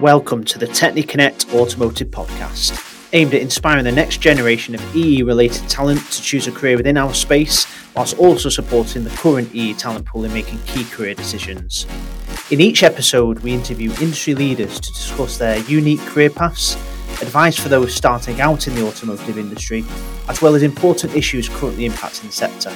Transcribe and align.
Welcome 0.00 0.44
to 0.44 0.58
the 0.58 0.66
TechniConnect 0.66 1.52
Automotive 1.52 2.08
Podcast, 2.08 2.72
aimed 3.12 3.34
at 3.34 3.42
inspiring 3.42 3.84
the 3.84 3.92
next 3.92 4.22
generation 4.22 4.74
of 4.74 4.96
EE 4.96 5.22
related 5.22 5.68
talent 5.68 6.00
to 6.12 6.22
choose 6.22 6.46
a 6.46 6.52
career 6.52 6.78
within 6.78 6.96
our 6.96 7.12
space, 7.12 7.66
whilst 7.94 8.16
also 8.16 8.48
supporting 8.48 9.04
the 9.04 9.10
current 9.10 9.54
EE 9.54 9.74
talent 9.74 10.06
pool 10.06 10.24
in 10.24 10.32
making 10.32 10.58
key 10.60 10.84
career 10.84 11.12
decisions. 11.12 11.86
In 12.50 12.62
each 12.62 12.82
episode, 12.82 13.40
we 13.40 13.52
interview 13.52 13.90
industry 14.00 14.34
leaders 14.34 14.80
to 14.80 14.90
discuss 14.90 15.36
their 15.36 15.58
unique 15.64 16.00
career 16.00 16.30
paths, 16.30 16.76
advice 17.20 17.58
for 17.58 17.68
those 17.68 17.94
starting 17.94 18.40
out 18.40 18.68
in 18.68 18.74
the 18.74 18.86
automotive 18.86 19.36
industry, 19.36 19.84
as 20.30 20.40
well 20.40 20.54
as 20.54 20.62
important 20.62 21.14
issues 21.14 21.50
currently 21.50 21.86
impacting 21.86 22.22
the 22.22 22.32
sector. 22.32 22.72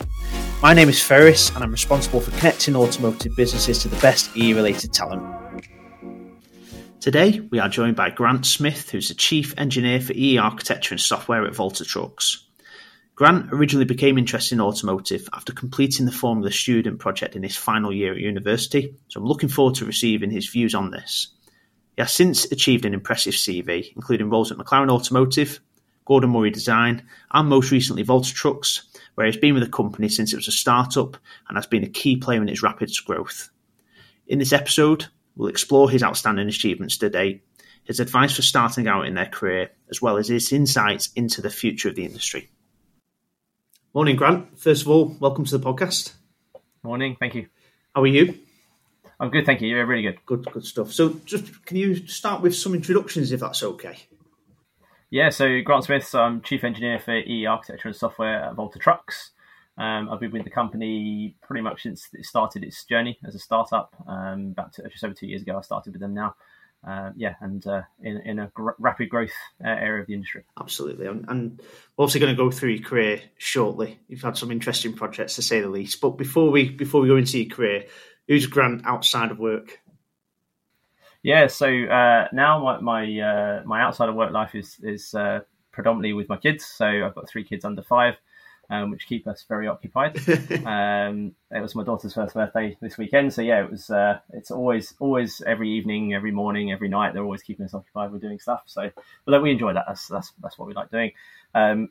My 0.61 0.75
name 0.75 0.91
is 0.91 1.03
Ferris, 1.03 1.49
and 1.55 1.65
I'm 1.65 1.73
responsible 1.73 2.21
for 2.21 2.33
connecting 2.33 2.77
automotive 2.77 3.35
businesses 3.35 3.79
to 3.79 3.89
the 3.89 3.97
best 4.03 4.37
EE 4.37 4.53
related 4.53 4.93
talent. 4.93 5.25
Today, 7.05 7.39
we 7.39 7.59
are 7.59 7.69
joined 7.69 7.97
by 7.97 8.09
Grant 8.09 8.47
Smith, 8.47 8.89
who's 8.89 9.09
the 9.09 9.15
Chief 9.15 9.53
Engineer 9.59 10.01
for 10.01 10.15
EE 10.15 10.39
Architecture 10.39 10.95
and 10.95 11.01
Software 11.01 11.45
at 11.45 11.55
Volta 11.55 11.85
Trucks. 11.85 12.47
Grant 13.15 13.53
originally 13.53 13.85
became 13.85 14.17
interested 14.17 14.55
in 14.55 14.63
automotive 14.63 15.29
after 15.35 15.53
completing 15.53 16.07
the 16.07 16.13
Formula 16.13 16.51
Student 16.51 17.01
project 17.01 17.37
in 17.37 17.43
his 17.43 17.59
final 17.59 17.93
year 17.93 18.13
at 18.15 18.21
university, 18.21 18.97
so 19.09 19.21
I'm 19.21 19.27
looking 19.27 19.51
forward 19.51 19.75
to 19.75 19.85
receiving 19.85 20.31
his 20.31 20.49
views 20.49 20.75
on 20.75 20.93
this. 20.93 21.29
He 21.95 22.01
has 22.01 22.11
since 22.11 22.51
achieved 22.51 22.87
an 22.87 22.95
impressive 22.95 23.35
CV, 23.35 23.93
including 23.95 24.31
roles 24.31 24.51
at 24.51 24.57
McLaren 24.57 24.91
Automotive, 24.91 25.61
Gordon 26.07 26.31
Murray 26.31 26.53
Design, 26.53 27.07
and 27.31 27.51
most 27.51 27.71
recently 27.71 28.03
Volta 28.03 28.33
Trucks, 28.33 28.87
where 29.15 29.27
he's 29.27 29.37
been 29.37 29.53
with 29.53 29.63
the 29.63 29.69
company 29.69 30.09
since 30.09 30.33
it 30.33 30.37
was 30.37 30.49
a 30.49 30.53
startup 30.53 31.19
and 31.51 31.59
has 31.59 31.67
been 31.67 31.85
a 31.85 31.87
key 31.87 32.17
player 32.17 32.41
in 32.41 32.49
its 32.49 32.63
rapid 32.63 32.91
growth. 33.05 33.51
In 34.27 34.39
this 34.39 34.55
episode, 34.55 35.09
We'll 35.37 35.49
explore 35.49 35.91
his 35.91 36.03
outstanding 36.03 36.49
achievements 36.49 36.99
to 36.99 37.11
date, 37.11 37.43
his 37.85 38.01
advice 38.01 38.37
for 38.37 38.43
starting 38.43 38.87
out 38.87 39.07
in 39.07 39.15
their 39.15 39.27
career, 39.27 39.71
as 39.91 40.01
well 40.01 40.17
as 40.17 40.29
his 40.29 40.53
insights 40.53 41.11
into 41.17 41.43
the 41.43 41.51
future 41.51 41.89
of 41.89 41.97
the 41.97 42.05
industry. 42.05 42.49
Morning, 43.93 44.17
Grant. 44.17 44.59
First 44.59 44.83
of 44.83 44.89
all, 44.89 45.17
welcome 45.21 45.45
to 45.45 45.59
the 45.59 45.65
podcast. 45.65 46.13
Morning, 46.83 47.17
thank 47.19 47.35
you. 47.35 47.47
How 47.95 48.03
are 48.03 48.07
you? 48.07 48.39
I'm 49.21 49.31
good, 49.31 49.47
thank 49.47 49.61
you. 49.61 49.69
You're 49.69 49.87
really 49.87 50.03
good. 50.03 50.19
Good, 50.27 50.45
good 50.53 50.65
stuff. 50.65 50.93
So, 50.93 51.21
just 51.25 51.65
can 51.65 51.77
you 51.77 52.07
start 52.09 52.43
with 52.43 52.55
some 52.55 52.75
introductions, 52.75 53.31
if 53.33 53.41
that's 53.41 53.63
okay? 53.63 53.99
Yeah. 55.11 55.31
So, 55.31 55.61
Grant 55.63 55.85
Smith. 55.85 56.05
So 56.07 56.21
I'm 56.21 56.43
chief 56.43 56.65
engineer 56.65 56.99
for 56.99 57.15
E 57.15 57.47
Architecture 57.47 57.89
and 57.89 57.97
Software 57.97 58.45
at 58.45 58.55
Volta 58.55 58.79
Trucks. 58.79 59.31
Um, 59.77 60.09
I've 60.09 60.21
been 60.21 60.31
with 60.31 60.45
the 60.45 60.51
company 60.51 61.37
pretty 61.43 61.63
much 61.63 61.83
since 61.83 62.09
it 62.13 62.25
started 62.25 62.63
its 62.63 62.85
journey 62.85 63.19
as 63.27 63.35
a 63.35 63.39
startup. 63.39 63.95
Um, 64.07 64.51
about 64.53 64.73
two, 64.73 64.83
just 64.89 65.03
over 65.05 65.15
two 65.15 65.27
years 65.27 65.43
ago, 65.43 65.59
I 65.59 65.63
started 65.63 65.93
with 65.93 66.01
them 66.01 66.15
now. 66.15 66.37
Uh, 66.87 67.11
yeah, 67.17 67.35
and 67.41 67.67
uh, 67.67 67.83
in, 68.03 68.19
in 68.19 68.39
a 68.39 68.49
gr- 68.49 68.73
rapid 68.79 69.09
growth 69.09 69.33
uh, 69.65 69.69
area 69.69 70.03
of 70.03 70.07
the 70.07 70.13
industry. 70.13 70.45
Absolutely, 70.61 71.07
and, 71.07 71.25
and 71.29 71.61
we're 71.97 72.03
also 72.03 72.19
going 72.19 72.31
to 72.31 72.37
go 72.37 72.51
through 72.51 72.71
your 72.71 72.85
career 72.85 73.23
shortly. 73.39 73.99
You've 74.07 74.21
had 74.21 74.37
some 74.37 74.51
interesting 74.51 74.93
projects, 74.93 75.37
to 75.37 75.43
say 75.43 75.63
the 75.63 75.69
least. 75.69 76.01
But 76.03 76.11
before 76.19 76.51
we 76.51 76.69
before 76.69 77.01
we 77.01 77.09
go 77.09 77.17
into 77.17 77.39
your 77.39 77.55
career, 77.55 77.87
who's 78.29 78.47
Grant 78.47 78.83
outside 78.85 79.31
of 79.31 79.39
work? 79.39 79.81
Yeah, 81.23 81.47
so 81.47 81.67
uh, 81.67 82.29
now 82.35 82.63
my 82.63 82.81
my, 82.81 83.21
uh, 83.21 83.63
my 83.65 83.81
outside 83.81 84.11
of 84.11 84.15
work 84.15 84.33
life 84.33 84.55
is 84.55 84.77
is 84.83 85.15
uh, 85.15 85.41
predominantly 85.73 86.13
with 86.13 86.29
my 86.29 86.37
kids. 86.37 86.67
So 86.67 86.85
I've 86.85 87.15
got 87.15 87.31
three 87.31 87.45
kids 87.45 87.65
under 87.65 87.83
five 87.83 88.17
um, 88.71 88.91
which 88.91 89.07
keep 89.07 89.27
us 89.27 89.45
very 89.49 89.69
occupied. 89.69 90.17
um, 90.67 91.35
it 91.51 91.61
was 91.61 91.75
my 91.75 91.85
daughter's 91.85 92.15
first 92.15 92.35
birthday 92.35 92.77
this 92.81 92.99
weekend, 92.99 93.33
so 93.33 93.43
yeah, 93.43 93.65
it 93.65 93.71
was. 93.71 93.91
Uh, 93.91 94.19
it's 94.33 94.51
always, 94.51 94.95
always 94.99 95.41
every 95.47 95.71
evening, 95.71 96.15
every 96.15 96.33
morning, 96.33 96.73
every 96.73 96.89
night. 96.89 97.15
They're 97.15 97.25
always 97.25 97.43
keeping 97.43 97.67
us 97.67 97.75
occupied 97.75 98.13
with 98.13 98.23
doing 98.23 98.39
stuff. 98.39 98.63
So, 98.67 98.91
but 99.25 99.43
we 99.43 99.51
enjoy 99.51 99.75
that. 99.75 99.85
That's 99.87 100.09
that's 100.09 100.33
that's 100.43 100.59
what 100.59 100.69
we 100.69 100.75
like 100.75 100.91
doing. 100.91 101.13
Um, 101.55 101.91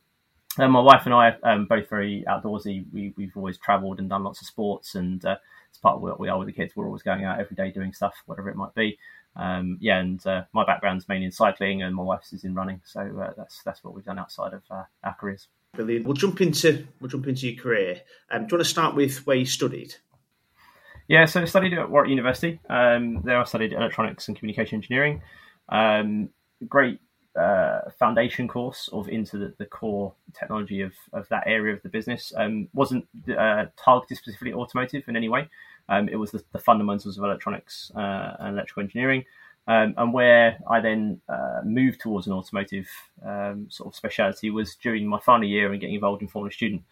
and 0.58 0.72
my 0.72 0.82
wife 0.82 1.06
and 1.06 1.14
I 1.14 1.30
are 1.30 1.38
um, 1.44 1.66
both 1.66 1.90
very 1.90 2.24
outdoorsy. 2.28 2.86
We, 2.94 3.14
we've 3.18 3.36
always 3.36 3.58
travelled 3.58 4.00
and 4.00 4.10
done 4.10 4.24
lots 4.24 4.42
of 4.42 4.48
sports, 4.48 4.96
and 4.96 5.24
uh, 5.26 5.38
it's 5.70 5.80
part 5.80 5.96
of 5.96 6.02
what 6.02 6.20
we 6.20 6.30
are 6.30 6.38
with 6.38 6.48
the 6.48 6.54
kids. 6.54 6.76
We're 6.76 6.86
always 6.86 7.02
going 7.02 7.24
out 7.24 7.40
every 7.40 7.56
day 7.56 7.72
doing 7.72 7.94
stuff, 7.94 8.14
whatever 8.28 8.50
it 8.50 8.56
might 8.56 8.76
be. 8.76 9.00
Um, 9.36 9.78
yeah, 9.82 10.00
and 10.00 10.26
uh, 10.28 10.44
my 10.54 10.64
background's 10.64 11.10
mainly 11.10 11.26
in 11.26 11.32
cycling, 11.32 11.82
and 11.82 11.96
my 11.96 12.04
wife's 12.04 12.34
is 12.34 12.44
in 12.44 12.54
running. 12.54 12.82
So 12.86 13.02
uh, 13.02 13.34
that's 13.36 13.64
that's 13.64 13.84
what 13.84 13.96
we've 13.96 14.06
done 14.06 14.20
outside 14.20 14.54
of 14.54 14.62
uh, 14.70 14.84
our 15.04 15.16
careers. 15.16 15.48
Brilliant. 15.76 16.06
We'll 16.06 16.14
jump 16.14 16.40
into 16.40 16.86
we'll 17.00 17.10
jump 17.10 17.28
into 17.28 17.50
your 17.50 17.62
career. 17.62 18.02
Um, 18.30 18.42
do 18.42 18.52
you 18.52 18.58
want 18.58 18.66
to 18.66 18.70
start 18.70 18.96
with 18.96 19.26
where 19.26 19.38
you 19.38 19.46
studied? 19.46 19.96
Yeah, 21.08 21.26
so 21.26 21.42
I 21.42 21.46
studied 21.46 21.74
at 21.74 21.90
Warwick 21.90 22.12
University. 22.12 22.60
Um, 22.70 23.22
there 23.24 23.40
I 23.40 23.44
studied 23.44 23.74
electronics 23.74 24.28
and 24.28 24.38
communication 24.38 24.76
engineering. 24.76 25.22
Um, 25.70 26.30
great 26.70 27.00
uh, 27.36 27.90
foundation 27.98 28.48
course 28.48 28.88
of 28.94 29.10
into 29.10 29.38
the, 29.38 29.54
the, 29.58 29.66
core 29.66 30.14
technology 30.38 30.82
of, 30.82 30.94
of 31.12 31.28
that 31.30 31.44
area 31.48 31.74
of 31.74 31.82
the 31.82 31.90
business. 31.90 32.32
Um, 32.38 32.70
wasn't 32.74 33.08
uh, 33.36 33.66
targeted 33.76 34.20
specifically 34.20 34.54
automotive 34.54 35.04
in 35.08 35.18
any 35.18 35.30
way. 35.30 35.50
Um, 35.90 36.08
it 36.08 36.16
was 36.16 36.32
the, 36.32 36.44
the, 36.52 36.60
fundamentals 36.60 37.18
of 37.18 37.24
electronics 37.24 37.92
uh, 37.96 38.36
and 38.40 38.54
electrical 38.54 38.84
engineering. 38.84 39.26
Um, 39.66 39.94
and 39.98 40.14
where 40.14 40.60
I 40.70 40.82
then 40.82 41.22
uh, 41.30 41.62
moved 41.64 42.02
towards 42.02 42.28
an 42.28 42.34
automotive 42.34 42.88
um, 43.26 43.68
sort 43.70 43.88
of 43.88 43.96
speciality 43.96 44.50
was 44.50 44.76
during 44.76 45.08
my 45.08 45.20
final 45.20 45.48
year 45.48 45.72
and 45.72 45.80
getting 45.80 45.96
involved 45.96 46.22
in 46.22 46.28
Formula 46.28 46.52
Student. 46.52 46.84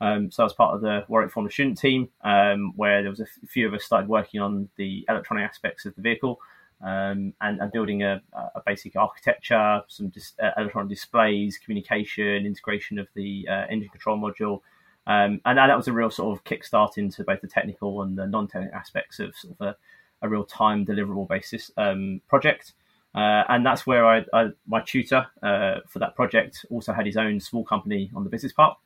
Um, 0.00 0.30
so 0.30 0.42
I 0.42 0.44
was 0.44 0.52
part 0.52 0.74
of 0.74 0.80
the 0.80 1.04
Warwick 1.08 1.30
Formula 1.30 1.52
Student 1.52 1.78
team, 1.78 2.08
um, 2.22 2.72
where 2.76 3.02
there 3.02 3.10
was 3.10 3.20
a 3.20 3.26
few 3.46 3.66
of 3.66 3.74
us 3.74 3.84
started 3.84 4.08
working 4.08 4.40
on 4.40 4.68
the 4.76 5.04
electronic 5.08 5.48
aspects 5.48 5.86
of 5.86 5.94
the 5.94 6.02
vehicle 6.02 6.40
um, 6.82 7.32
and, 7.40 7.60
and, 7.60 7.72
building 7.72 8.02
a, 8.02 8.20
a, 8.34 8.62
basic 8.66 8.96
architecture, 8.96 9.80
some 9.88 10.08
dis- 10.08 10.34
uh, 10.42 10.50
electronic 10.58 10.90
displays, 10.90 11.58
communication, 11.58 12.44
integration 12.44 12.98
of 12.98 13.08
the 13.14 13.46
uh, 13.50 13.64
engine 13.70 13.88
control 13.88 14.18
module. 14.18 14.60
Um, 15.06 15.40
and, 15.46 15.58
and, 15.58 15.70
that 15.70 15.76
was 15.76 15.88
a 15.88 15.92
real 15.92 16.10
sort 16.10 16.36
of 16.36 16.44
kickstart 16.44 16.98
into 16.98 17.24
both 17.24 17.40
the 17.40 17.48
technical 17.48 18.02
and 18.02 18.18
the 18.18 18.26
non-technical 18.26 18.76
aspects 18.76 19.20
of, 19.20 19.34
sort 19.34 19.56
of 19.58 19.66
a, 19.68 19.76
a 20.22 20.28
real 20.28 20.44
time 20.44 20.84
deliverable 20.84 21.28
basis 21.28 21.70
um, 21.76 22.20
project. 22.28 22.72
Uh, 23.14 23.44
and 23.48 23.64
that's 23.64 23.86
where 23.86 24.06
I, 24.06 24.24
I 24.32 24.48
my 24.66 24.80
tutor 24.82 25.26
uh, 25.42 25.76
for 25.88 26.00
that 26.00 26.14
project 26.14 26.66
also 26.70 26.92
had 26.92 27.06
his 27.06 27.16
own 27.16 27.40
small 27.40 27.64
company 27.64 28.10
on 28.14 28.24
the 28.24 28.30
business 28.30 28.52
park. 28.52 28.76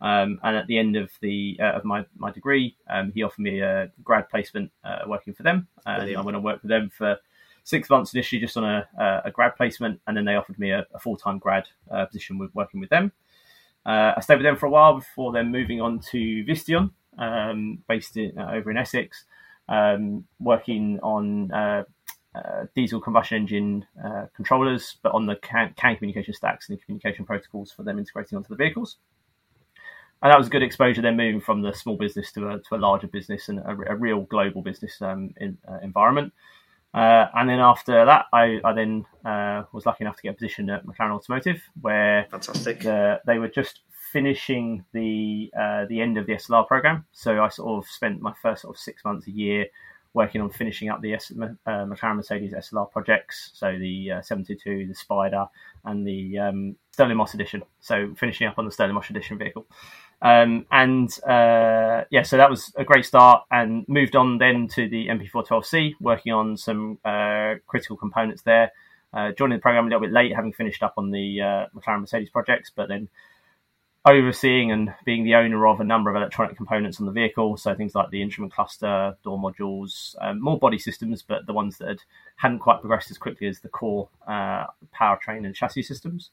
Um, 0.00 0.40
and 0.42 0.56
at 0.56 0.66
the 0.66 0.78
end 0.78 0.96
of 0.96 1.10
the 1.20 1.56
uh, 1.60 1.72
of 1.72 1.84
my 1.84 2.04
my 2.16 2.30
degree, 2.30 2.76
um, 2.90 3.12
he 3.14 3.22
offered 3.22 3.42
me 3.42 3.60
a 3.60 3.90
grad 4.02 4.28
placement 4.28 4.70
uh, 4.84 5.04
working 5.06 5.32
for 5.34 5.42
them, 5.42 5.68
and 5.86 6.16
I 6.16 6.20
went 6.20 6.36
and 6.36 6.44
worked 6.44 6.62
with 6.62 6.68
them 6.70 6.90
for 6.90 7.16
six 7.62 7.88
months 7.88 8.12
initially, 8.12 8.40
just 8.40 8.56
on 8.56 8.64
a, 8.64 9.22
a 9.24 9.30
grad 9.30 9.56
placement, 9.56 10.00
and 10.06 10.16
then 10.16 10.24
they 10.24 10.34
offered 10.34 10.58
me 10.58 10.70
a, 10.70 10.86
a 10.92 10.98
full 10.98 11.16
time 11.16 11.38
grad 11.38 11.66
uh, 11.90 12.04
position 12.04 12.38
with 12.38 12.54
working 12.54 12.80
with 12.80 12.90
them. 12.90 13.12
Uh, 13.86 14.12
I 14.16 14.20
stayed 14.20 14.36
with 14.36 14.44
them 14.44 14.56
for 14.56 14.66
a 14.66 14.70
while 14.70 14.94
before 14.94 15.32
then 15.32 15.52
moving 15.52 15.80
on 15.80 16.00
to 16.10 16.44
Visteon, 16.44 16.90
um, 17.18 17.82
based 17.88 18.16
in, 18.16 18.36
over 18.38 18.70
in 18.70 18.76
Essex, 18.76 19.24
um, 19.68 20.24
working 20.40 20.98
on 21.02 21.50
uh, 21.52 21.84
uh, 22.34 22.66
diesel 22.74 23.00
combustion 23.00 23.38
engine 23.38 23.86
uh, 24.04 24.26
controllers, 24.34 24.96
but 25.02 25.12
on 25.12 25.26
the 25.26 25.36
CAN, 25.36 25.72
CAN, 25.76 25.96
communication 25.96 26.34
stacks 26.34 26.68
and 26.68 26.78
the 26.78 26.82
communication 26.82 27.24
protocols 27.24 27.72
for 27.72 27.82
them 27.82 27.98
integrating 27.98 28.36
onto 28.36 28.48
the 28.48 28.56
vehicles. 28.56 28.96
And 30.22 30.32
that 30.32 30.38
was 30.38 30.46
a 30.46 30.50
good 30.50 30.62
exposure 30.62 31.02
then 31.02 31.16
moving 31.16 31.40
from 31.40 31.62
the 31.62 31.72
small 31.72 31.96
business 31.96 32.32
to 32.32 32.48
a, 32.48 32.58
to 32.58 32.74
a 32.74 32.78
larger 32.78 33.06
business 33.06 33.48
and 33.48 33.58
a, 33.60 33.76
a 33.88 33.96
real 33.96 34.22
global 34.22 34.62
business 34.62 35.00
um, 35.02 35.34
in, 35.38 35.58
uh, 35.70 35.78
environment. 35.82 36.32
Uh, 36.94 37.26
and 37.34 37.50
then 37.50 37.58
after 37.58 38.04
that, 38.06 38.26
I, 38.32 38.58
I 38.64 38.72
then 38.72 39.04
uh, 39.24 39.64
was 39.72 39.84
lucky 39.84 40.04
enough 40.04 40.16
to 40.16 40.22
get 40.22 40.30
a 40.30 40.34
position 40.34 40.70
at 40.70 40.86
McLaren 40.86 41.14
Automotive, 41.14 41.62
where 41.80 42.26
Fantastic. 42.30 42.80
The, 42.80 43.20
they 43.26 43.38
were 43.38 43.48
just 43.48 43.80
finishing 44.16 44.82
the 44.94 45.50
uh, 45.54 45.84
the 45.90 46.00
end 46.00 46.16
of 46.16 46.24
the 46.24 46.32
SLR 46.32 46.66
program. 46.66 47.04
So 47.12 47.44
I 47.44 47.50
sort 47.50 47.84
of 47.84 47.90
spent 47.90 48.22
my 48.22 48.32
first 48.40 48.62
sort 48.62 48.74
of 48.74 48.80
six 48.80 49.04
months 49.04 49.26
a 49.26 49.30
year 49.30 49.66
working 50.14 50.40
on 50.40 50.48
finishing 50.48 50.88
up 50.88 51.02
the 51.02 51.12
S- 51.12 51.30
uh, 51.32 51.84
McLaren 51.84 52.16
Mercedes 52.16 52.54
SLR 52.54 52.90
projects. 52.90 53.50
So 53.52 53.76
the 53.78 54.12
uh, 54.12 54.22
722, 54.22 54.88
the 54.88 54.94
Spider, 54.94 55.44
and 55.84 56.06
the 56.06 56.38
um, 56.38 56.76
Stirling 56.92 57.18
Moss 57.18 57.34
edition. 57.34 57.62
So 57.80 58.14
finishing 58.16 58.46
up 58.46 58.54
on 58.56 58.64
the 58.64 58.70
Stirling 58.70 58.94
Moss 58.94 59.10
edition 59.10 59.36
vehicle. 59.36 59.66
Um, 60.22 60.64
and 60.72 61.10
uh, 61.24 62.04
yeah, 62.10 62.22
so 62.22 62.38
that 62.38 62.48
was 62.48 62.72
a 62.76 62.84
great 62.84 63.04
start, 63.04 63.44
and 63.50 63.84
moved 63.86 64.16
on 64.16 64.38
then 64.38 64.66
to 64.68 64.88
the 64.88 65.08
MP412C, 65.08 65.96
working 66.00 66.32
on 66.32 66.56
some 66.56 66.98
uh, 67.04 67.56
critical 67.66 67.98
components 67.98 68.40
there. 68.40 68.72
Uh, 69.12 69.32
joining 69.32 69.58
the 69.58 69.62
program 69.62 69.84
a 69.84 69.88
little 69.88 70.00
bit 70.00 70.12
late, 70.12 70.34
having 70.34 70.54
finished 70.54 70.82
up 70.82 70.94
on 70.96 71.10
the 71.10 71.42
uh, 71.42 71.66
McLaren 71.76 72.00
Mercedes 72.00 72.30
projects, 72.30 72.72
but 72.74 72.88
then 72.88 73.10
overseeing 74.06 74.70
and 74.70 74.94
being 75.04 75.24
the 75.24 75.34
owner 75.34 75.66
of 75.66 75.80
a 75.80 75.84
number 75.84 76.08
of 76.08 76.16
electronic 76.16 76.56
components 76.56 77.00
on 77.00 77.06
the 77.06 77.12
vehicle. 77.12 77.56
So 77.56 77.74
things 77.74 77.94
like 77.94 78.10
the 78.10 78.22
instrument 78.22 78.52
cluster, 78.52 79.16
door 79.24 79.38
modules, 79.38 80.14
um, 80.20 80.40
more 80.40 80.58
body 80.58 80.78
systems, 80.78 81.22
but 81.22 81.44
the 81.46 81.52
ones 81.52 81.78
that 81.78 81.88
had, 81.88 81.98
hadn't 82.36 82.60
quite 82.60 82.80
progressed 82.80 83.10
as 83.10 83.18
quickly 83.18 83.48
as 83.48 83.58
the 83.60 83.68
core 83.68 84.08
uh, 84.28 84.66
powertrain 84.94 85.44
and 85.44 85.54
chassis 85.54 85.82
systems. 85.82 86.30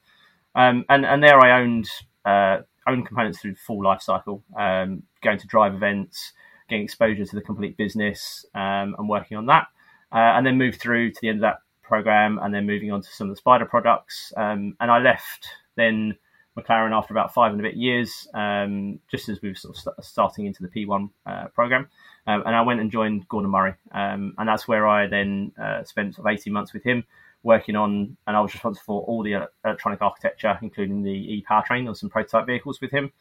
Um, 0.56 0.86
and 0.88 1.04
and 1.04 1.24
there 1.24 1.40
I 1.40 1.62
owned 1.62 1.90
uh, 2.26 2.58
owned 2.86 3.08
components 3.08 3.40
through 3.40 3.54
the 3.54 3.60
full 3.60 3.84
life 3.84 4.02
cycle, 4.02 4.44
um, 4.56 5.04
going 5.24 5.40
to 5.40 5.48
drive 5.48 5.74
events, 5.74 6.34
getting 6.70 6.84
exposure 6.84 7.26
to 7.26 7.36
the 7.36 7.42
complete 7.42 7.76
business, 7.76 8.46
um, 8.54 8.96
and 9.00 9.10
working 9.10 9.38
on 9.38 9.48
that. 9.48 9.68
Uh, 10.12 10.38
and 10.38 10.46
then 10.46 10.60
moved 10.60 10.80
through 10.80 11.10
to 11.10 11.20
the 11.22 11.30
end 11.30 11.40
of 11.40 11.42
that 11.42 11.58
program, 11.82 12.40
and 12.44 12.54
then 12.54 12.68
moving 12.68 12.92
on 12.92 13.02
to 13.02 13.10
some 13.10 13.30
of 13.30 13.36
the 13.36 13.40
Spider 13.40 13.66
products. 13.66 14.32
Um, 14.38 14.76
and 14.80 14.92
I 14.92 15.00
left 15.00 15.48
then 15.76 16.16
McLaren 16.58 16.92
after 16.92 17.14
about 17.14 17.34
five 17.34 17.52
and 17.52 17.60
a 17.60 17.64
bit 17.64 17.76
years, 17.76 18.28
um, 18.34 19.00
just 19.10 19.30
as 19.30 19.42
we 19.42 19.50
were 19.50 19.56
sort 19.56 19.76
of 19.76 19.82
st- 19.82 19.96
starting 20.02 20.46
into 20.46 20.62
the 20.62 20.70
P1 20.70 21.10
uh, 21.26 21.48
program. 21.48 21.88
Um, 22.28 22.44
and 22.46 22.56
I 22.56 22.62
went 22.62 22.80
and 22.80 22.92
joined 22.92 23.28
Gordon 23.28 23.52
Murray, 23.52 23.74
um, 23.92 24.34
and 24.38 24.48
that's 24.48 24.68
where 24.68 24.88
I 24.88 25.08
then 25.08 25.52
uh, 25.62 25.84
spent 25.84 26.16
sort 26.16 26.28
of 26.28 26.34
18 26.34 26.54
months 26.54 26.74
with 26.74 26.84
him 26.84 27.04
working 27.44 27.76
on, 27.76 28.16
and 28.26 28.38
I 28.38 28.42
was 28.42 28.54
responsible 28.54 28.86
for 28.86 29.02
all 29.02 29.24
the 29.24 29.48
electronic 29.66 30.02
architecture, 30.02 30.58
including 30.62 31.04
the 31.04 31.12
e-powertrain 31.12 31.90
or 31.90 31.96
some 31.96 32.10
prototype 32.10 32.46
vehicles 32.46 32.80
with 32.80 32.92
him, 32.92 33.12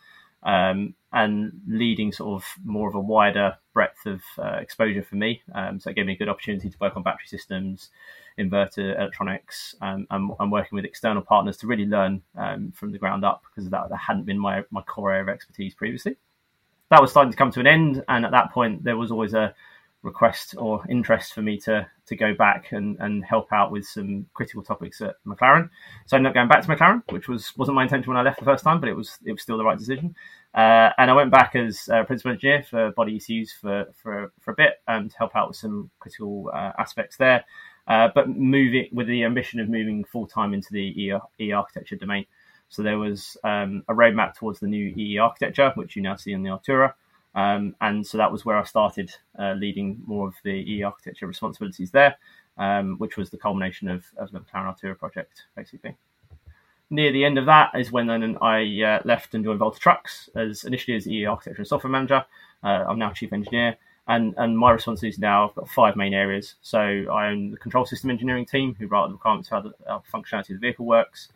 um, 0.45 0.95
and 1.13 1.53
leading 1.67 2.13
sort 2.13 2.41
of 2.41 2.49
more 2.65 2.89
of 2.89 2.95
a 2.95 3.01
wider 3.01 3.57
breadth 3.75 4.07
of 4.07 4.23
uh, 4.39 4.59
exposure 4.61 5.03
for 5.03 5.17
me. 5.17 5.43
Um, 5.55 5.81
so 5.81 5.91
it 5.91 5.97
gave 5.97 6.07
me 6.07 6.13
a 6.13 6.17
good 6.17 6.29
opportunity 6.29 6.71
to 6.71 6.77
work 6.81 6.97
on 6.97 7.03
battery 7.03 7.27
systems, 7.27 7.91
inverter 8.39 8.97
electronics, 8.99 9.75
um, 9.81 10.07
and, 10.11 10.31
and, 10.39 10.53
working 10.53 10.77
with 10.77 10.85
external 10.85 11.23
partners 11.23 11.57
to 11.59 11.67
really 11.67 11.87
learn 11.87 12.23
um, 12.37 12.73
from 12.73 12.93
the 12.93 12.99
ground 12.99 13.25
up 13.25 13.43
because 13.49 13.69
that, 13.71 13.89
that 13.89 13.97
hadn't 13.97 14.25
been 14.25 14.39
my, 14.39 14.63
my 14.71 14.83
core 14.83 15.11
area 15.11 15.23
of 15.23 15.29
expertise 15.29 15.75
previously. 15.75 16.17
That 16.91 17.01
was 17.01 17.11
starting 17.11 17.31
to 17.31 17.37
come 17.37 17.51
to 17.53 17.61
an 17.61 17.67
end, 17.67 18.05
and 18.09 18.25
at 18.25 18.33
that 18.33 18.53
point, 18.53 18.85
there 18.85 18.97
was 18.97 19.11
always 19.11 19.35
a 19.35 19.55
request 20.03 20.57
or 20.59 20.85
interest 20.89 21.33
for 21.33 21.43
me 21.43 21.57
to 21.57 21.87
to 22.07 22.17
go 22.17 22.35
back 22.35 22.73
and, 22.73 22.97
and 22.99 23.25
help 23.25 23.53
out 23.53 23.71
with 23.71 23.87
some 23.87 24.27
critical 24.35 24.63
topics 24.63 25.01
at 25.01 25.15
McLaren. 25.25 25.71
So 26.07 26.17
I 26.17 26.19
ended 26.19 26.31
up 26.31 26.35
going 26.35 26.49
back 26.49 26.63
to 26.63 26.69
McLaren, 26.69 27.03
which 27.11 27.29
was 27.29 27.57
wasn't 27.57 27.77
my 27.77 27.85
intention 27.85 28.09
when 28.09 28.19
I 28.19 28.23
left 28.23 28.41
the 28.41 28.45
first 28.45 28.65
time, 28.65 28.81
but 28.81 28.89
it 28.89 28.97
was 28.97 29.19
it 29.25 29.33
was 29.33 29.43
still 29.43 29.57
the 29.57 29.65
right 29.65 29.79
decision. 29.79 30.15
Uh, 30.55 30.91
and 30.99 31.11
I 31.11 31.15
went 31.15 31.31
back 31.31 31.55
as 31.57 31.89
uh, 31.89 32.05
principal 32.05 32.33
engineer 32.33 32.63
for 32.63 32.91
body 32.93 33.17
ECUs 33.17 33.53
for 33.53 33.87
for, 34.03 34.33
for 34.41 34.51
a 34.51 34.55
bit 34.55 34.83
and 34.89 35.11
to 35.11 35.17
help 35.17 35.35
out 35.37 35.49
with 35.49 35.57
some 35.57 35.91
critical 36.01 36.51
uh, 36.53 36.73
aspects 36.79 37.17
there. 37.17 37.45
Uh, 37.89 38.09
but 38.15 38.29
moving 38.29 38.89
with 38.93 39.09
the 39.09 39.25
ambition 39.25 39.61
of 39.61 39.69
moving 39.69 40.05
full 40.05 40.27
time 40.27 40.55
into 40.55 40.73
the 40.73 40.79
e, 40.79 41.13
e 41.41 41.53
architecture 41.53 41.97
domain. 41.97 42.25
So 42.73 42.83
there 42.83 42.99
was 42.99 43.37
um, 43.45 43.85
a 43.89 43.93
roadmap 43.93 44.35
towards 44.35 44.59
the 44.59 44.67
new 44.67 44.95
EE 44.97 45.19
architecture, 45.19 45.73
which 45.75 45.95
you 45.95 46.01
now 46.01 46.17
see 46.17 46.33
in 46.33 46.43
the 46.43 46.49
Artura. 46.49 46.95
Um, 47.35 47.77
and 47.83 48.07
so 48.07 48.17
that 48.17 48.33
was 48.33 48.47
where 48.47 48.57
I 48.57 48.65
started 48.65 49.13
uh, 49.39 49.53
leading 49.53 50.01
more 50.07 50.29
of 50.29 50.35
the 50.43 50.51
E 50.51 50.83
architecture 50.83 51.27
responsibilities 51.27 51.91
there, 51.91 52.17
um, 52.57 52.97
which 52.97 53.19
was 53.19 53.29
the 53.29 53.37
culmination 53.37 53.89
of, 53.89 54.07
of 54.17 54.33
the 54.33 54.41
McLaren 54.41 54.75
Artura 54.75 54.99
project, 54.99 55.43
basically. 55.55 55.95
Near 56.89 57.13
the 57.13 57.27
end 57.27 57.37
of 57.37 57.45
that 57.45 57.73
is 57.75 57.93
when 57.93 58.07
then 58.07 58.39
I 58.41 58.83
uh, 58.83 59.03
left 59.05 59.35
and 59.35 59.45
joined 59.45 59.59
Volta 59.59 59.79
Trucks 59.79 60.31
as 60.35 60.65
initially 60.65 60.97
as 60.97 61.07
E 61.07 61.27
architecture 61.27 61.61
and 61.61 61.69
software 61.69 61.91
manager. 61.91 62.25
Uh, 62.63 62.85
I'm 62.89 62.99
now 62.99 63.11
chief 63.11 63.35
engineer, 63.35 63.77
and 64.09 64.35
and 64.37 64.59
my 64.59 64.73
responsibilities 64.73 65.19
now 65.19 65.49
I've 65.49 65.55
got 65.55 65.69
five 65.69 65.97
main 65.97 66.15
areas. 66.15 66.55
So 66.63 66.79
I 66.81 67.29
own 67.29 67.51
the 67.51 67.57
control 67.57 67.87
system 67.87 68.11
engineering 68.11 68.47
team, 68.47 68.75
who 68.79 68.87
write 68.87 69.07
the 69.07 69.13
requirements 69.13 69.49
for 69.49 69.57
how 69.57 69.61
the 69.63 69.73
how 69.87 70.03
functionality 70.13 70.51
of 70.51 70.61
the 70.61 70.67
vehicle 70.67 70.87
works, 70.87 71.29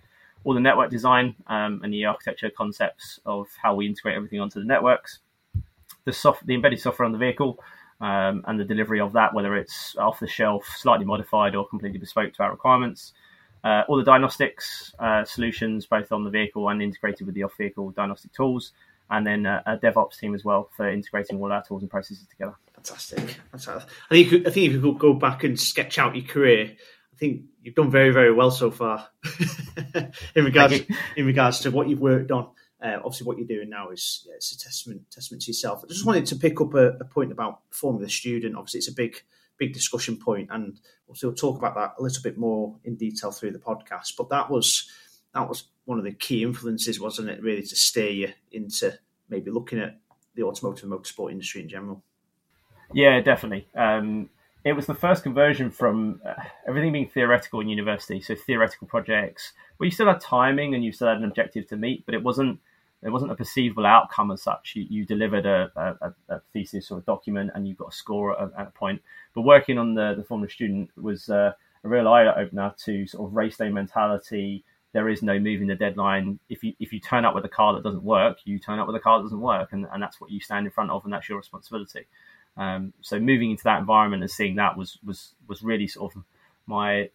all 0.45 0.55
the 0.55 0.61
network 0.61 0.91
design 0.91 1.35
um, 1.47 1.81
and 1.83 1.93
the 1.93 2.05
architecture 2.05 2.51
concepts 2.51 3.21
of 3.25 3.49
how 3.63 3.75
we 3.75 3.87
integrate 3.87 4.17
everything 4.17 4.41
onto 4.41 4.61
the 4.61 4.67
networks 4.67 5.21
the 6.07 6.13
soft, 6.13 6.47
the 6.47 6.55
embedded 6.55 6.81
software 6.81 7.05
on 7.05 7.13
the 7.13 7.19
vehicle, 7.19 7.61
um, 8.01 8.43
and 8.47 8.59
the 8.59 8.65
delivery 8.65 9.01
of 9.01 9.13
that, 9.13 9.35
whether 9.35 9.55
it's 9.57 9.95
off 9.97 10.19
the 10.21 10.27
shelf, 10.27 10.65
slightly 10.79 11.05
modified, 11.05 11.55
or 11.55 11.69
completely 11.69 11.99
bespoke 11.99 12.33
to 12.33 12.43
our 12.43 12.51
requirements. 12.51 13.13
Uh, 13.65 13.83
all 13.89 13.97
the 13.97 14.05
diagnostics 14.05 14.95
uh, 15.01 15.25
solutions, 15.25 15.87
both 15.87 16.13
on 16.13 16.25
the 16.25 16.31
vehicle 16.31 16.69
and 16.69 16.81
integrated 16.81 17.27
with 17.27 17.35
the 17.35 17.43
off-vehicle 17.43 17.91
diagnostic 17.91 18.33
tools, 18.33 18.73
and 19.11 19.27
then 19.27 19.47
uh, 19.47 19.63
a 19.67 19.77
DevOps 19.77 20.19
team 20.19 20.35
as 20.35 20.45
well 20.45 20.71
for 20.77 20.89
integrating 20.91 21.41
all 21.41 21.53
our 21.53 21.63
tools 21.63 21.83
and 21.83 21.91
processes 21.91 22.27
together. 22.29 22.55
Fantastic. 22.75 23.39
Fantastic. 23.51 23.91
I 24.11 24.15
think, 24.15 24.47
I 24.47 24.51
think 24.51 24.67
if 24.67 24.73
you 24.73 24.81
could 24.81 24.99
go 24.99 25.15
back 25.15 25.45
and 25.45 25.59
sketch 25.59 25.99
out 25.99 26.17
your 26.17 26.27
career, 26.27 26.73
I 27.17 27.19
think 27.19 27.45
you've 27.63 27.75
done 27.75 27.91
very, 27.91 28.11
very 28.11 28.33
well 28.33 28.51
so 28.51 28.71
far 28.71 29.09
in 30.35 30.45
regards 30.45 30.81
in 31.17 31.25
regards 31.25 31.61
to 31.61 31.71
what 31.71 31.89
you've 31.89 32.01
worked 32.01 32.31
on. 32.31 32.49
Uh, 32.83 32.99
obviously, 32.99 33.27
what 33.27 33.39
you're 33.39 33.47
doing 33.47 33.71
now 33.71 33.89
is 33.89 34.27
yeah, 34.29 34.35
it's 34.35 34.53
a 34.53 34.59
testament 34.59 35.03
testament 35.11 35.43
to 35.43 35.51
yourself. 35.51 35.83
I 35.83 35.89
just 35.89 36.05
wanted 36.05 36.27
to 36.27 36.37
pick 36.37 36.61
up 36.61 36.75
a, 36.75 36.89
a 37.01 37.05
point 37.05 37.33
about 37.33 37.61
Formula 37.71 38.09
Student. 38.09 38.55
Obviously, 38.55 38.79
it's 38.79 38.89
a 38.89 38.95
big 38.95 39.23
big 39.57 39.73
discussion 39.73 40.19
point, 40.19 40.49
and 40.53 40.79
we'll 41.07 41.33
talk 41.33 41.57
about 41.57 41.75
that 41.77 41.95
a 41.99 42.03
little 42.03 42.23
bit 42.23 42.37
more 42.37 42.77
in 42.85 42.97
detail 42.97 43.31
through 43.31 43.53
the 43.53 43.59
podcast. 43.59 44.13
But 44.19 44.29
that 44.29 44.51
was 44.51 44.91
that 45.33 45.49
was 45.49 45.65
one 45.87 45.99
of 45.99 46.05
the 46.05 46.13
key 46.13 46.43
influences, 46.43 47.01
wasn't 47.01 47.31
it? 47.31 47.43
Really, 47.43 47.63
to 47.63 47.77
steer 47.77 48.11
you 48.11 48.33
into 48.53 48.97
maybe 49.29 49.51
looking 49.51 49.81
at 49.81 49.99
the 50.35 50.43
automotive 50.43 50.85
and 50.85 50.93
motorsport 50.93 51.33
industry 51.33 51.63
in 51.63 51.69
general. 51.69 52.03
Yeah, 52.93 53.21
definitely. 53.21 53.67
Um, 53.75 54.29
it 54.65 54.73
was 54.73 54.87
the 54.87 54.95
first 54.95 55.23
conversion 55.23 55.71
from 55.71 56.21
uh, 56.27 56.35
everything 56.69 56.93
being 56.93 57.09
theoretical 57.09 57.61
in 57.61 57.69
university, 57.69 58.21
so 58.21 58.35
theoretical 58.35 58.87
projects 58.87 59.53
where 59.77 59.87
you 59.87 59.91
still 59.91 60.09
had 60.09 60.21
timing 60.21 60.75
and 60.75 60.85
you 60.85 60.93
still 60.93 61.09
had 61.09 61.19
an 61.19 61.25
objective 61.25 61.67
to 61.69 61.77
meet, 61.77 62.05
but 62.05 62.15
it 62.15 62.23
wasn't 62.23 62.59
there 63.03 63.13
wasn't 63.13 63.31
a 63.31 63.37
perceivable 63.37 63.87
outcome 63.87 64.33
as 64.33 64.43
such. 64.43 64.73
You, 64.75 64.87
you 64.89 65.05
delivered 65.05 65.47
a, 65.47 65.71
a, 65.77 66.15
a, 66.29 66.41
thesis 66.53 66.91
or 66.91 66.99
a 66.99 67.03
document 67.03 67.53
and 67.55 67.69
you 67.69 67.75
got 67.75 67.93
a 67.93 67.97
score 67.97 68.41
at, 68.41 68.51
at 68.59 68.69
a 68.69 68.71
point. 68.71 69.03
But 69.35 69.43
working 69.43 69.79
on 69.79 69.95
the, 69.95 70.15
the 70.17 70.25
Formula 70.25 70.51
Student 70.51 70.91
was 70.97 71.29
uh, 71.29 71.53
a 71.85 71.89
real 71.89 72.09
eye 72.09 72.27
opener 72.27 72.75
to 72.85 73.07
sort 73.07 73.29
of 73.29 73.37
race 73.37 73.59
day 73.59 73.69
mentality. 73.69 74.65
There 74.93 75.09
is 75.09 75.23
no 75.23 75.39
moving 75.39 75.67
the 75.67 75.75
deadline. 75.75 76.39
If 76.49 76.63
you 76.65 76.75
if 76.81 76.93
you 76.93 77.01
turn 77.01 77.25
up 77.25 77.35
with 77.35 77.45
a 77.45 77.51
car 77.51 77.75
that 77.75 77.83
doesn't 77.83 78.03
work, 78.03 78.39
you 78.45 78.59
turn 78.59 78.79
up 78.79 78.87
with 78.87 78.97
a 78.97 79.01
car 79.01 79.19
that 79.19 79.25
doesn't 79.25 79.41
work, 79.41 79.73
and, 79.73 79.87
and 79.93 80.03
that's 80.03 80.21
what 80.21 80.31
you 80.31 80.41
stand 80.41 80.67
in 80.67 80.73
front 80.73 80.91
of, 80.91 81.05
and 81.05 81.13
that's 81.13 81.29
your 81.29 81.39
responsibility. 81.39 82.07
Um, 82.57 82.95
so 83.03 83.21
moving 83.21 83.51
into 83.51 83.65
that 83.65 83.79
environment 83.79 84.23
and 84.23 84.31
seeing 84.31 84.57
that 84.57 84.77
was 84.77 84.99
was 85.05 85.35
was 85.47 85.63
really 85.63 85.87
sort 85.87 86.17
of 86.17 86.23
my 86.67 87.11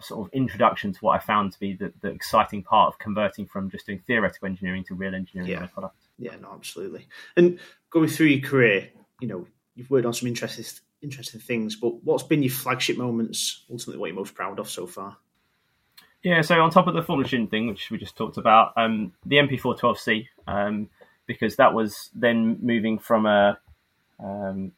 sort 0.00 0.26
of 0.26 0.32
introduction 0.32 0.92
to 0.92 0.98
what 1.00 1.16
I 1.16 1.18
found 1.18 1.52
to 1.52 1.60
be 1.60 1.74
the, 1.74 1.92
the 2.00 2.08
exciting 2.08 2.62
part 2.62 2.92
of 2.92 2.98
converting 2.98 3.46
from 3.46 3.70
just 3.70 3.86
doing 3.86 4.00
theoretical 4.06 4.48
engineering 4.48 4.84
to 4.84 4.94
real 4.94 5.14
engineering 5.14 5.50
yeah. 5.50 5.66
product. 5.66 5.96
Yeah, 6.18 6.36
no, 6.40 6.52
absolutely. 6.52 7.06
And 7.36 7.58
going 7.90 8.08
through 8.08 8.26
your 8.26 8.48
career, 8.48 8.88
you 9.20 9.28
know, 9.28 9.46
you've 9.74 9.90
worked 9.90 10.06
on 10.06 10.14
some 10.14 10.28
interesting 10.28 10.64
interesting 11.00 11.40
things, 11.40 11.76
but 11.76 12.02
what's 12.04 12.24
been 12.24 12.42
your 12.42 12.52
flagship 12.52 12.96
moments? 12.96 13.64
Ultimately, 13.70 14.00
what 14.00 14.06
you're 14.08 14.16
most 14.16 14.34
proud 14.34 14.58
of 14.58 14.68
so 14.68 14.86
far? 14.86 15.16
Yeah, 16.22 16.42
so 16.42 16.60
on 16.60 16.70
top 16.70 16.88
of 16.88 16.94
the 16.94 17.02
Student 17.02 17.50
thing, 17.50 17.68
which 17.68 17.90
we 17.90 17.98
just 17.98 18.16
talked 18.16 18.38
about, 18.38 18.72
um, 18.76 19.12
the 19.24 19.36
MP412C, 19.36 20.26
um, 20.46 20.88
because 21.26 21.56
that 21.56 21.72
was 21.72 22.10
then 22.14 22.58
moving 22.60 22.98
from 22.98 23.26
a 23.26 23.58
um, 24.18 24.72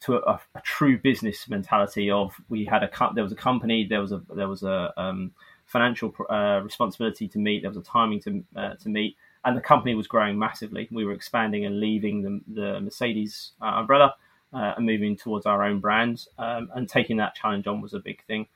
to 0.00 0.16
a, 0.16 0.40
a, 0.54 0.60
true 0.62 0.98
business 0.98 1.48
mentality 1.48 2.10
of 2.10 2.34
we 2.50 2.66
had 2.66 2.82
a 2.82 2.90
there 3.14 3.24
was 3.24 3.32
a 3.32 3.36
company 3.36 3.86
there 3.88 4.00
was 4.00 4.12
a 4.12 4.20
there 4.34 4.48
was 4.48 4.62
a 4.62 4.92
um, 4.98 5.32
financial 5.64 6.14
uh, 6.28 6.60
responsibility 6.62 7.26
to 7.26 7.38
meet 7.38 7.62
there 7.62 7.70
was 7.70 7.78
a 7.78 7.82
timing 7.82 8.20
to 8.20 8.44
uh, 8.56 8.74
to 8.74 8.90
meet 8.90 9.16
and 9.44 9.56
the 9.56 9.60
company 9.60 9.94
was 9.94 10.06
growing 10.06 10.38
massively. 10.38 10.88
We 10.90 11.04
were 11.04 11.12
expanding 11.12 11.66
and 11.66 11.78
leaving 11.78 12.22
the, 12.22 12.40
the 12.60 12.80
Mercedes 12.80 13.52
uh, 13.60 13.66
umbrella 13.76 14.14
uh, 14.52 14.74
and 14.76 14.86
moving 14.86 15.16
towards 15.16 15.46
our 15.46 15.62
own 15.62 15.80
brand 15.80 16.26
um, 16.38 16.70
and 16.74 16.88
taking 16.88 17.18
that 17.18 17.34
challenge 17.34 17.66
on 17.66 17.80
was 17.80 17.94
a 17.94 17.98
big 17.98 18.24
thing 18.24 18.46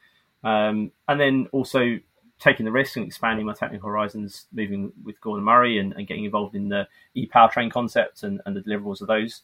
um, 0.44 0.90
and 1.08 1.20
then 1.20 1.48
also 1.52 1.98
taking 2.38 2.64
the 2.64 2.72
risk 2.72 2.96
and 2.96 3.06
expanding 3.06 3.44
my 3.44 3.52
technical 3.52 3.88
horizons 3.88 4.46
moving 4.52 4.92
with 5.04 5.20
Gordon 5.20 5.44
Murray 5.44 5.78
and, 5.78 5.92
and 5.94 6.06
getting 6.06 6.24
involved 6.24 6.54
in 6.54 6.68
the 6.68 6.86
e-powertrain 7.14 7.70
concept 7.70 8.22
and, 8.22 8.40
and 8.46 8.54
the 8.54 8.60
deliverables 8.60 9.00
of 9.00 9.08
those 9.08 9.42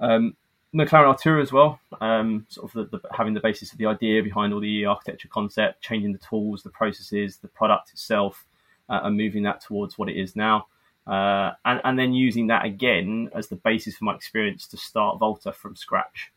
um, 0.00 0.36
McLaren 0.74 1.14
Artura 1.14 1.40
as 1.40 1.52
well, 1.52 1.78
um, 2.00 2.46
sort 2.48 2.68
of 2.68 2.90
the, 2.90 2.98
the, 2.98 3.08
having 3.12 3.32
the 3.32 3.40
basis 3.40 3.70
of 3.70 3.78
the 3.78 3.86
idea 3.86 4.22
behind 4.22 4.52
all 4.52 4.60
the 4.60 4.80
e 4.80 4.84
architecture 4.84 5.28
concept, 5.28 5.80
changing 5.80 6.12
the 6.12 6.18
tools, 6.18 6.62
the 6.62 6.70
processes, 6.70 7.36
the 7.36 7.48
product 7.48 7.90
itself, 7.90 8.44
uh, 8.88 9.00
and 9.04 9.16
moving 9.16 9.44
that 9.44 9.60
towards 9.60 9.96
what 9.96 10.08
it 10.08 10.16
is 10.16 10.34
now. 10.34 10.66
Uh, 11.06 11.52
and, 11.64 11.80
and 11.84 11.98
then 11.98 12.12
using 12.12 12.48
that 12.48 12.64
again 12.64 13.30
as 13.34 13.46
the 13.46 13.56
basis 13.56 13.94
for 13.94 14.04
my 14.04 14.14
experience 14.14 14.66
to 14.66 14.76
start 14.76 15.18
Volta 15.18 15.52
from 15.52 15.76
scratch. 15.76 16.32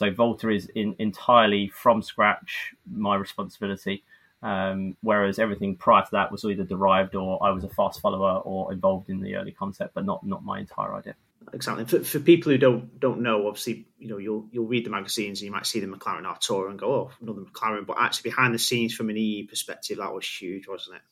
So 0.00 0.10
Volta 0.10 0.48
is 0.48 0.66
in, 0.74 0.96
entirely 0.98 1.68
from 1.68 2.00
scratch 2.00 2.72
my 2.90 3.16
responsibility, 3.16 4.02
um, 4.42 4.96
whereas 5.02 5.38
everything 5.38 5.76
prior 5.76 6.02
to 6.02 6.08
that 6.12 6.32
was 6.32 6.42
either 6.42 6.64
derived 6.64 7.14
or 7.14 7.38
I 7.44 7.50
was 7.50 7.64
a 7.64 7.68
fast 7.68 8.00
follower 8.00 8.40
or 8.40 8.72
involved 8.72 9.10
in 9.10 9.20
the 9.20 9.36
early 9.36 9.52
concept, 9.52 9.92
but 9.92 10.06
not 10.06 10.26
not 10.26 10.42
my 10.42 10.58
entire 10.58 10.94
idea 10.94 11.16
exactly. 11.52 11.84
For, 11.84 12.02
for, 12.02 12.18
people 12.18 12.50
who 12.50 12.56
don't 12.56 12.98
don't 12.98 13.20
know, 13.20 13.46
obviously, 13.46 13.88
you 13.98 14.08
know, 14.08 14.16
you'll 14.16 14.48
you'll 14.50 14.68
read 14.68 14.86
the 14.86 14.90
magazines 14.90 15.42
and 15.42 15.44
you 15.44 15.52
might 15.52 15.66
see 15.66 15.80
the 15.80 15.86
McLaren 15.86 16.24
Artura 16.24 16.70
and 16.70 16.78
go, 16.78 16.94
"Oh, 16.94 17.10
another 17.20 17.42
McLaren." 17.42 17.84
But 17.84 17.98
actually, 18.00 18.30
behind 18.30 18.54
the 18.54 18.58
scenes, 18.58 18.94
from 18.94 19.10
an 19.10 19.18
EE 19.18 19.48
perspective, 19.50 19.98
that 19.98 20.14
was 20.14 20.26
huge, 20.26 20.66
wasn't 20.66 20.96
it? 20.96 21.02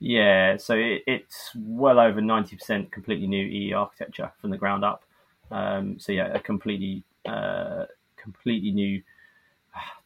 Yeah, 0.00 0.58
so 0.58 0.74
it, 0.74 1.02
it's 1.06 1.50
well 1.56 1.98
over 1.98 2.20
ninety 2.20 2.56
percent 2.56 2.92
completely 2.92 3.26
new 3.26 3.42
EE 3.42 3.72
architecture 3.72 4.32
from 4.38 4.50
the 4.50 4.58
ground 4.58 4.84
up. 4.84 5.02
Um, 5.50 5.98
so 5.98 6.12
yeah, 6.12 6.26
a 6.34 6.40
completely 6.40 7.04
uh, 7.28 7.86
completely 8.16 8.72
new 8.72 9.02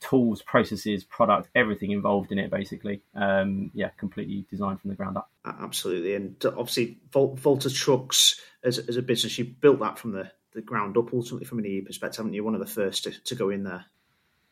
tools, 0.01 0.43
processes, 0.43 1.05
product, 1.05 1.49
everything 1.55 1.93
involved 1.93 2.33
in 2.33 2.39
it, 2.39 2.51
basically. 2.51 3.03
Um, 3.15 3.71
yeah, 3.75 3.91
completely 3.97 4.45
designed 4.51 4.81
from 4.81 4.91
the 4.91 4.97
ground 4.97 5.17
up. 5.17 5.31
Absolutely, 5.45 6.15
and 6.15 6.37
obviously, 6.45 6.99
Volta 7.13 7.71
Trucks 7.71 8.41
as, 8.63 8.79
as 8.79 8.97
a 8.97 9.03
business, 9.03 9.39
you 9.39 9.45
built 9.45 9.81
that 9.81 9.99
from 9.99 10.13
the, 10.13 10.31
the 10.53 10.63
ground 10.63 10.97
up, 10.97 11.13
ultimately 11.13 11.47
from 11.47 11.61
an 11.61 11.67
EE 11.67 11.83
perspective, 11.83 12.19
haven't 12.19 12.35
you? 12.35 12.45
One 12.45 12.55
of 12.55 12.61
the 12.61 12.67
first 12.67 13.05
to, 13.05 13.11
to 13.11 13.35
go 13.35 13.51
in 13.51 13.65
there. 13.65 13.87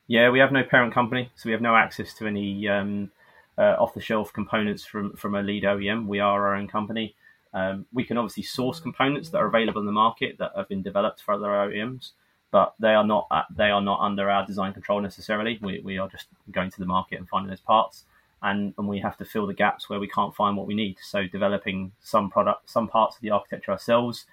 Yeah, 0.07 0.31
we 0.31 0.39
have 0.39 0.53
no 0.53 0.63
parent 0.65 0.95
company, 0.95 1.31
so 1.35 1.49
we 1.49 1.53
have 1.53 1.61
no 1.61 1.77
access 1.77 2.15
to 2.15 2.27
any 2.27 2.67
um, 2.69 3.11
uh, 3.59 3.77
off-the-shelf 3.79 4.33
components 4.33 4.85
from 4.85 5.15
from 5.17 5.35
a 5.35 5.43
lead 5.43 5.65
OEM. 5.65 6.07
We 6.07 6.21
are 6.21 6.47
our 6.47 6.55
own 6.55 6.69
company. 6.69 7.15
Um, 7.53 7.87
we 7.93 8.05
can 8.05 8.17
obviously 8.19 8.43
source 8.43 8.81
components 8.81 9.31
that 9.31 9.39
are 9.39 9.47
available 9.47 9.81
in 9.81 9.87
the 9.87 9.93
market 9.93 10.37
that 10.39 10.53
have 10.57 10.69
been 10.69 10.83
developed 10.83 11.21
for 11.21 11.35
other 11.35 11.47
OEMs, 11.47 12.13
but 12.51 12.75
they 12.79 12.95
are 12.95 13.05
not 13.05 13.29
they 13.55 13.71
are 13.71 13.81
not 13.81 14.01
under 14.01 14.31
our 14.31 14.47
design 14.47 14.73
control 14.73 15.01
necessarily. 15.01 15.59
We, 15.61 15.81
we 15.81 15.99
are 15.99 16.09
just 16.09 16.27
going 16.51 16.71
to 16.71 16.79
the 16.79 16.87
market 16.87 17.19
and 17.19 17.29
finding 17.29 17.51
those 17.51 17.61
parts, 17.61 18.05
and, 18.43 18.73
and 18.79 18.89
we 18.89 19.01
have 19.01 19.19
to 19.19 19.25
fill 19.25 19.47
the 19.47 19.55
gaps 19.55 19.89
where 19.89 20.01
we 20.01 20.09
can't 20.09 20.35
find 20.35 20.57
what 20.57 20.67
we 20.67 20.75
need. 20.75 20.97
So 21.03 21.27
developing 21.27 21.93
some 22.01 22.31
product, 22.31 22.71
some 22.71 22.89
parts 22.89 23.17
of 23.17 23.23
the 23.23 23.31
architecture 23.31 23.73
ourselves, 23.73 24.27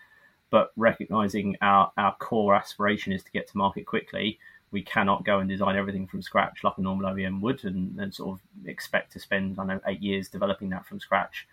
but 0.50 0.72
recognizing 0.78 1.58
our, 1.62 1.92
our 1.98 2.16
core 2.16 2.56
aspiration 2.56 3.12
is 3.12 3.24
to 3.24 3.32
get 3.32 3.48
to 3.50 3.58
market 3.58 3.86
quickly. 3.86 4.40
We 4.72 4.82
cannot 4.82 5.26
go 5.26 5.40
and 5.40 5.50
design 5.50 5.76
everything 5.76 6.08
from 6.08 6.22
scratch 6.22 6.64
like 6.64 6.78
a 6.78 6.82
normal 6.82 7.14
OEM 7.14 7.42
would, 7.42 7.66
and, 7.66 8.00
and 8.00 8.14
sort 8.14 8.40
of 8.40 8.68
expect 8.68 9.12
to 9.14 9.20
spend 9.20 9.60
I 9.60 9.66
know 9.66 9.82
eight 9.88 10.02
years 10.02 10.30
developing 10.30 10.70
that 10.70 10.86
from 10.86 11.00
scratch. 11.00 11.48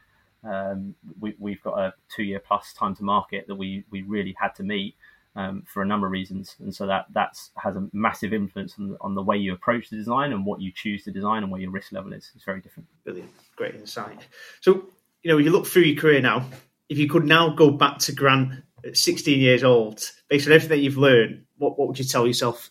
Um, 0.44 0.96
we, 1.20 1.52
have 1.52 1.62
got 1.62 1.78
a 1.78 1.94
two 2.08 2.24
year 2.24 2.40
plus 2.40 2.72
time 2.72 2.96
to 2.96 3.04
market 3.04 3.46
that 3.46 3.54
we 3.54 3.84
we 3.90 4.02
really 4.02 4.34
had 4.38 4.56
to 4.56 4.64
meet 4.64 4.96
um, 5.34 5.62
for 5.66 5.82
a 5.82 5.86
number 5.86 6.06
of 6.06 6.12
reasons, 6.12 6.56
and 6.60 6.74
so 6.74 6.86
that 6.86 7.06
that's 7.12 7.50
has 7.56 7.76
a 7.76 7.88
massive 7.92 8.32
influence 8.32 8.74
on 8.78 8.90
the, 8.90 8.96
on 9.00 9.14
the 9.14 9.22
way 9.22 9.36
you 9.36 9.52
approach 9.52 9.88
the 9.90 9.96
design 9.96 10.32
and 10.32 10.44
what 10.44 10.60
you 10.60 10.70
choose 10.74 11.04
to 11.04 11.10
design 11.10 11.42
and 11.42 11.50
where 11.50 11.60
your 11.60 11.70
risk 11.70 11.92
level 11.92 12.12
is. 12.12 12.30
It's 12.34 12.44
very 12.44 12.60
different. 12.60 12.88
Brilliant, 13.04 13.30
great 13.56 13.74
insight. 13.74 14.26
So 14.60 14.86
you 15.22 15.30
know, 15.30 15.38
you 15.38 15.50
look 15.50 15.66
through 15.66 15.82
your 15.82 16.00
career 16.00 16.20
now. 16.20 16.44
If 16.88 16.98
you 16.98 17.08
could 17.08 17.24
now 17.24 17.50
go 17.50 17.70
back 17.70 17.98
to 18.00 18.12
Grant 18.12 18.62
at 18.84 18.96
16 18.96 19.40
years 19.40 19.64
old, 19.64 20.02
based 20.28 20.46
on 20.46 20.52
everything 20.52 20.76
that 20.76 20.82
you've 20.82 20.98
learned, 20.98 21.46
what 21.56 21.78
what 21.78 21.88
would 21.88 21.98
you 21.98 22.04
tell 22.04 22.26
yourself? 22.26 22.70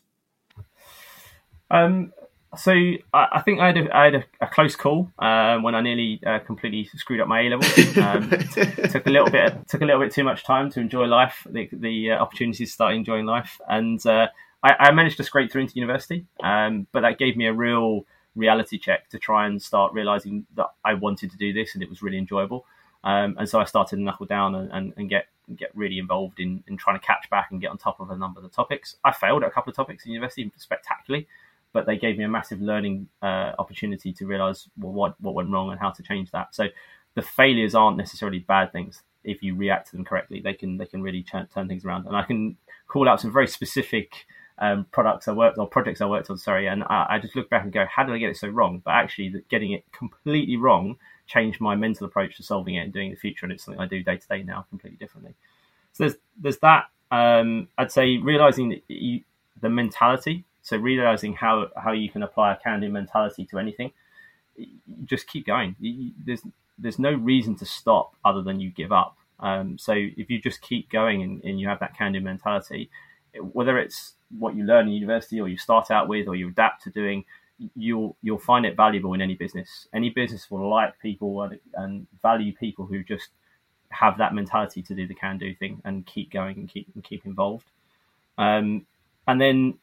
Um, 1.71 2.11
so 2.57 2.71
I, 2.71 3.27
I, 3.33 3.41
think 3.41 3.59
I 3.59 3.67
had 3.67 3.77
a, 3.77 3.95
I 3.95 4.03
had 4.05 4.15
a, 4.15 4.23
a 4.41 4.47
close 4.47 4.75
call 4.75 5.11
um, 5.19 5.63
when 5.63 5.73
I 5.73 5.81
nearly 5.81 6.19
uh, 6.25 6.39
completely 6.39 6.89
screwed 6.95 7.21
up 7.21 7.27
my 7.27 7.41
A 7.41 7.49
level. 7.49 8.03
Um, 8.03 8.29
took 8.89 9.07
a 9.07 9.09
little 9.09 9.29
bit 9.29 9.67
took 9.67 9.81
a 9.81 9.85
little 9.85 10.01
bit 10.01 10.11
too 10.11 10.23
much 10.23 10.43
time 10.43 10.69
to 10.71 10.79
enjoy 10.79 11.05
life, 11.05 11.47
the, 11.49 11.69
the 11.71 12.11
uh, 12.11 12.17
opportunities 12.17 12.69
to 12.69 12.73
start 12.73 12.93
enjoying 12.93 13.25
life, 13.25 13.59
and 13.69 14.05
uh, 14.05 14.27
I, 14.63 14.75
I, 14.79 14.91
managed 14.91 15.17
to 15.17 15.23
scrape 15.23 15.51
through 15.51 15.61
into 15.61 15.75
university. 15.75 16.25
Um, 16.43 16.87
but 16.91 17.01
that 17.01 17.17
gave 17.17 17.37
me 17.37 17.47
a 17.47 17.53
real 17.53 18.05
reality 18.35 18.77
check 18.77 19.09
to 19.09 19.19
try 19.19 19.45
and 19.45 19.61
start 19.61 19.93
realizing 19.93 20.45
that 20.55 20.67
I 20.83 20.93
wanted 20.93 21.31
to 21.31 21.37
do 21.37 21.53
this 21.53 21.73
and 21.73 21.83
it 21.83 21.89
was 21.89 22.01
really 22.01 22.17
enjoyable. 22.17 22.65
Um, 23.03 23.35
and 23.39 23.49
so 23.49 23.59
I 23.59 23.65
started 23.65 23.97
to 23.97 24.01
knuckle 24.01 24.25
down 24.25 24.55
and, 24.55 24.71
and, 24.71 24.93
and 24.97 25.09
get 25.09 25.25
get 25.55 25.75
really 25.75 25.99
involved 25.99 26.39
in, 26.39 26.63
in 26.67 26.77
trying 26.77 26.97
to 26.97 27.05
catch 27.05 27.29
back 27.29 27.51
and 27.51 27.59
get 27.59 27.71
on 27.71 27.77
top 27.77 27.99
of 27.99 28.09
a 28.09 28.15
number 28.15 28.39
of 28.39 28.43
the 28.43 28.49
topics. 28.49 28.95
I 29.03 29.11
failed 29.11 29.43
at 29.43 29.49
a 29.49 29.51
couple 29.51 29.71
of 29.71 29.75
topics 29.75 30.05
in 30.05 30.11
university 30.11 30.49
spectacularly 30.55 31.27
but 31.73 31.85
they 31.85 31.97
gave 31.97 32.17
me 32.17 32.23
a 32.23 32.29
massive 32.29 32.61
learning 32.61 33.07
uh, 33.21 33.53
opportunity 33.59 34.11
to 34.13 34.25
realize 34.25 34.67
well, 34.79 34.91
what 34.91 35.21
what 35.21 35.35
went 35.35 35.49
wrong 35.49 35.71
and 35.71 35.79
how 35.79 35.91
to 35.91 36.03
change 36.03 36.31
that. 36.31 36.53
So 36.53 36.67
the 37.15 37.21
failures 37.21 37.75
aren't 37.75 37.97
necessarily 37.97 38.39
bad 38.39 38.71
things 38.71 39.03
if 39.23 39.43
you 39.43 39.55
react 39.55 39.89
to 39.89 39.95
them 39.95 40.05
correctly. 40.05 40.41
They 40.41 40.53
can 40.53 40.77
they 40.77 40.85
can 40.85 41.01
really 41.01 41.23
turn, 41.23 41.47
turn 41.53 41.67
things 41.67 41.85
around. 41.85 42.05
And 42.07 42.15
I 42.15 42.23
can 42.23 42.57
call 42.87 43.07
out 43.07 43.21
some 43.21 43.31
very 43.31 43.47
specific 43.47 44.25
um, 44.57 44.85
products 44.91 45.27
I 45.27 45.31
worked 45.31 45.57
or 45.57 45.67
projects 45.67 46.01
I 46.01 46.05
worked 46.05 46.29
on. 46.29 46.37
Sorry, 46.37 46.67
and 46.67 46.83
I, 46.83 47.07
I, 47.09 47.19
just 47.19 47.35
look 47.35 47.49
back 47.49 47.63
and 47.63 47.73
go, 47.73 47.85
how 47.89 48.03
did 48.03 48.13
I 48.13 48.19
get 48.19 48.29
it 48.29 48.37
so 48.37 48.47
wrong? 48.47 48.81
But 48.85 48.91
actually, 48.91 49.33
getting 49.49 49.71
it 49.71 49.83
completely 49.91 50.55
wrong 50.55 50.97
changed 51.25 51.59
my 51.59 51.75
mental 51.75 52.05
approach 52.05 52.37
to 52.37 52.43
solving 52.43 52.75
it 52.75 52.81
and 52.81 52.93
doing 52.93 53.07
it 53.07 53.09
in 53.09 53.15
the 53.15 53.19
future. 53.19 53.45
And 53.45 53.53
it's 53.53 53.63
something 53.63 53.81
I 53.81 53.87
do 53.87 54.03
day 54.03 54.17
to 54.17 54.27
day 54.27 54.43
now 54.43 54.65
completely 54.69 54.97
differently. 54.97 55.33
So 55.93 56.03
there's 56.03 56.15
there's 56.39 56.57
that. 56.59 56.85
Um, 57.09 57.67
I'd 57.77 57.91
say 57.91 58.17
realizing 58.17 58.81
you, 58.87 59.21
the 59.59 59.69
mentality 59.69 60.45
so 60.61 60.77
realizing 60.77 61.33
how 61.33 61.69
how 61.75 61.91
you 61.91 62.09
can 62.09 62.23
apply 62.23 62.53
a 62.53 62.57
can-do 62.57 62.89
mentality 62.89 63.45
to 63.45 63.59
anything, 63.59 63.91
just 65.05 65.27
keep 65.27 65.45
going. 65.45 65.75
There's 66.25 66.41
there's 66.77 66.99
no 66.99 67.13
reason 67.13 67.55
to 67.55 67.65
stop 67.65 68.15
other 68.25 68.41
than 68.41 68.59
you 68.59 68.69
give 68.69 68.91
up. 68.91 69.17
Um, 69.39 69.77
so 69.77 69.93
if 69.93 70.29
you 70.29 70.39
just 70.39 70.61
keep 70.61 70.89
going 70.89 71.23
and, 71.23 71.43
and 71.43 71.59
you 71.59 71.67
have 71.67 71.79
that 71.79 71.97
can-do 71.97 72.21
mentality, 72.21 72.89
whether 73.53 73.79
it's 73.79 74.13
what 74.37 74.55
you 74.55 74.63
learn 74.63 74.87
in 74.87 74.93
university 74.93 75.41
or 75.41 75.47
you 75.47 75.57
start 75.57 75.91
out 75.91 76.07
with 76.07 76.27
or 76.27 76.35
you 76.35 76.49
adapt 76.49 76.83
to 76.83 76.89
doing, 76.89 77.25
you'll 77.75 78.15
you'll 78.21 78.39
find 78.39 78.65
it 78.65 78.75
valuable 78.75 79.13
in 79.13 79.21
any 79.21 79.35
business. 79.35 79.87
Any 79.93 80.09
business 80.09 80.49
will 80.49 80.69
like 80.69 80.99
people 80.99 81.41
and, 81.43 81.59
and 81.75 82.07
value 82.21 82.53
people 82.53 82.85
who 82.85 83.03
just 83.03 83.29
have 83.89 84.17
that 84.17 84.33
mentality 84.33 84.81
to 84.81 84.95
do 84.95 85.07
the 85.07 85.13
can-do 85.13 85.53
thing 85.55 85.81
and 85.83 86.05
keep 86.05 86.31
going 86.31 86.57
and 86.57 86.69
keep 86.69 86.87
and 86.93 87.03
keep 87.03 87.25
involved. 87.25 87.65
Um, 88.37 88.85
and 89.27 89.39
then 89.39 89.75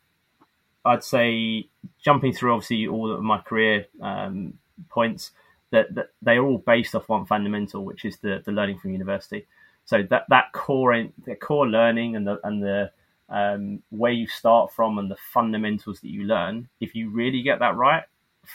I'd 0.88 1.04
say 1.04 1.68
jumping 2.02 2.32
through 2.32 2.54
obviously 2.54 2.86
all 2.86 3.12
of 3.12 3.22
my 3.22 3.38
career 3.38 3.86
um, 4.00 4.54
points 4.88 5.32
that, 5.70 5.94
that 5.94 6.08
they 6.22 6.36
are 6.36 6.46
all 6.46 6.58
based 6.58 6.94
off 6.94 7.08
one 7.08 7.26
fundamental, 7.26 7.84
which 7.84 8.04
is 8.04 8.16
the, 8.18 8.42
the 8.44 8.52
learning 8.52 8.78
from 8.78 8.92
university. 8.92 9.46
So 9.84 10.02
that 10.10 10.24
that 10.28 10.52
core 10.52 11.08
the 11.26 11.34
core 11.34 11.66
learning 11.66 12.16
and 12.16 12.26
the 12.26 12.38
and 12.44 12.62
the 12.62 12.90
um, 13.28 13.82
where 13.90 14.12
you 14.12 14.26
start 14.26 14.72
from 14.72 14.98
and 14.98 15.10
the 15.10 15.16
fundamentals 15.32 16.00
that 16.00 16.10
you 16.10 16.24
learn, 16.24 16.68
if 16.80 16.94
you 16.94 17.10
really 17.10 17.42
get 17.42 17.58
that 17.58 17.76
right, 17.76 18.04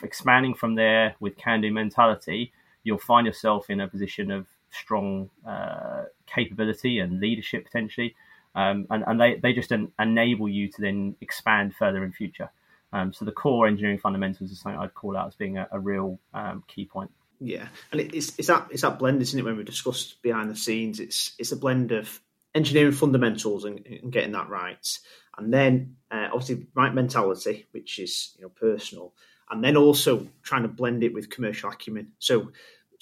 expanding 0.02 0.56
from 0.56 0.76
there 0.76 1.16
with 1.20 1.38
can-do 1.38 1.72
mentality, 1.72 2.52
you'll 2.84 2.98
find 2.98 3.28
yourself 3.28 3.70
in 3.70 3.80
a 3.80 3.88
position 3.88 4.32
of 4.32 4.48
strong 4.72 5.30
uh, 5.48 6.04
capability 6.26 7.00
and 7.00 7.20
leadership 7.20 7.66
potentially 7.66 8.16
um, 8.56 8.88
and, 8.90 9.04
and 9.08 9.20
they, 9.20 9.36
they 9.36 9.54
just 9.54 9.72
en- 9.72 9.92
enable 10.00 10.48
you 10.48 10.68
to 10.70 10.82
then 10.82 11.16
expand 11.22 11.76
further 11.76 12.04
in 12.04 12.12
future. 12.12 12.50
Um, 12.92 13.12
so 13.12 13.26
the 13.26 13.32
core 13.32 13.68
engineering 13.68 13.98
fundamentals 13.98 14.52
is 14.52 14.60
something 14.60 14.80
I'd 14.80 14.94
call 14.94 15.18
out 15.18 15.28
as 15.28 15.36
being 15.36 15.58
a, 15.58 15.68
a 15.72 15.80
real 15.80 16.20
um, 16.34 16.64
key 16.68 16.86
point. 16.86 17.12
Yeah, 17.40 17.68
and 17.92 18.00
it's 18.00 18.38
it's 18.38 18.48
that 18.48 18.68
it's 18.72 18.84
that 18.84 19.00
blend, 19.00 19.22
isn't 19.22 19.38
it? 19.38 19.44
When 19.44 19.58
we 19.58 19.64
discussed 19.64 20.22
behind 20.22 20.50
the 20.50 20.56
scenes, 20.56 21.00
it's 21.00 21.34
it's 21.38 21.52
a 21.52 21.58
blend 21.58 21.92
of 21.92 22.22
engineering 22.56 22.94
fundamentals 22.94 23.66
and, 23.66 23.86
and 23.86 24.14
getting 24.14 24.32
that 24.34 24.48
right, 24.48 25.00
and 25.38 25.52
then 25.52 25.98
uh, 26.12 26.30
obviously 26.32 26.68
right 26.74 26.94
mentality, 26.94 27.66
which 27.72 28.00
is 28.00 28.34
you 28.38 28.44
know 28.44 28.50
personal, 28.50 29.14
and 29.50 29.64
then 29.64 29.76
also 29.76 30.28
trying 30.44 30.62
to 30.62 30.70
blend 30.70 31.04
it 31.04 31.14
with 31.14 31.30
commercial 31.30 31.70
acumen. 31.70 32.12
So 32.20 32.52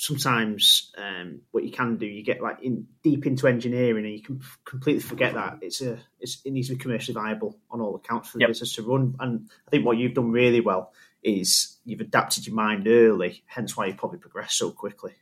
sometimes 0.01 0.91
um, 0.97 1.41
what 1.51 1.63
you 1.63 1.69
can 1.69 1.95
do, 1.97 2.07
you 2.07 2.23
get 2.23 2.41
like 2.41 2.57
in 2.63 2.87
deep 3.03 3.27
into 3.27 3.47
engineering, 3.47 4.03
and 4.03 4.13
you 4.15 4.21
can 4.23 4.41
completely 4.65 4.99
forget 4.99 5.35
that 5.35 5.59
it's 5.61 5.79
a 5.79 5.99
it's, 6.19 6.41
it 6.43 6.51
needs 6.51 6.69
to 6.69 6.73
be 6.73 6.79
commercially 6.79 7.13
viable 7.13 7.59
on 7.69 7.81
all 7.81 7.95
accounts 7.95 8.29
for 8.29 8.39
the 8.39 8.41
yep. 8.41 8.49
business 8.49 8.73
to 8.73 8.81
run. 8.81 9.15
And 9.19 9.47
I 9.67 9.69
think 9.69 9.85
what 9.85 9.97
you've 9.97 10.15
done 10.15 10.31
really 10.31 10.59
well 10.59 10.91
is 11.21 11.77
you've 11.85 12.01
adapted 12.01 12.47
your 12.47 12.55
mind 12.55 12.87
early, 12.87 13.43
hence 13.45 13.77
why 13.77 13.85
you 13.85 13.93
probably 13.93 14.17
progressed 14.17 14.57
so 14.57 14.71
quickly. 14.71 15.13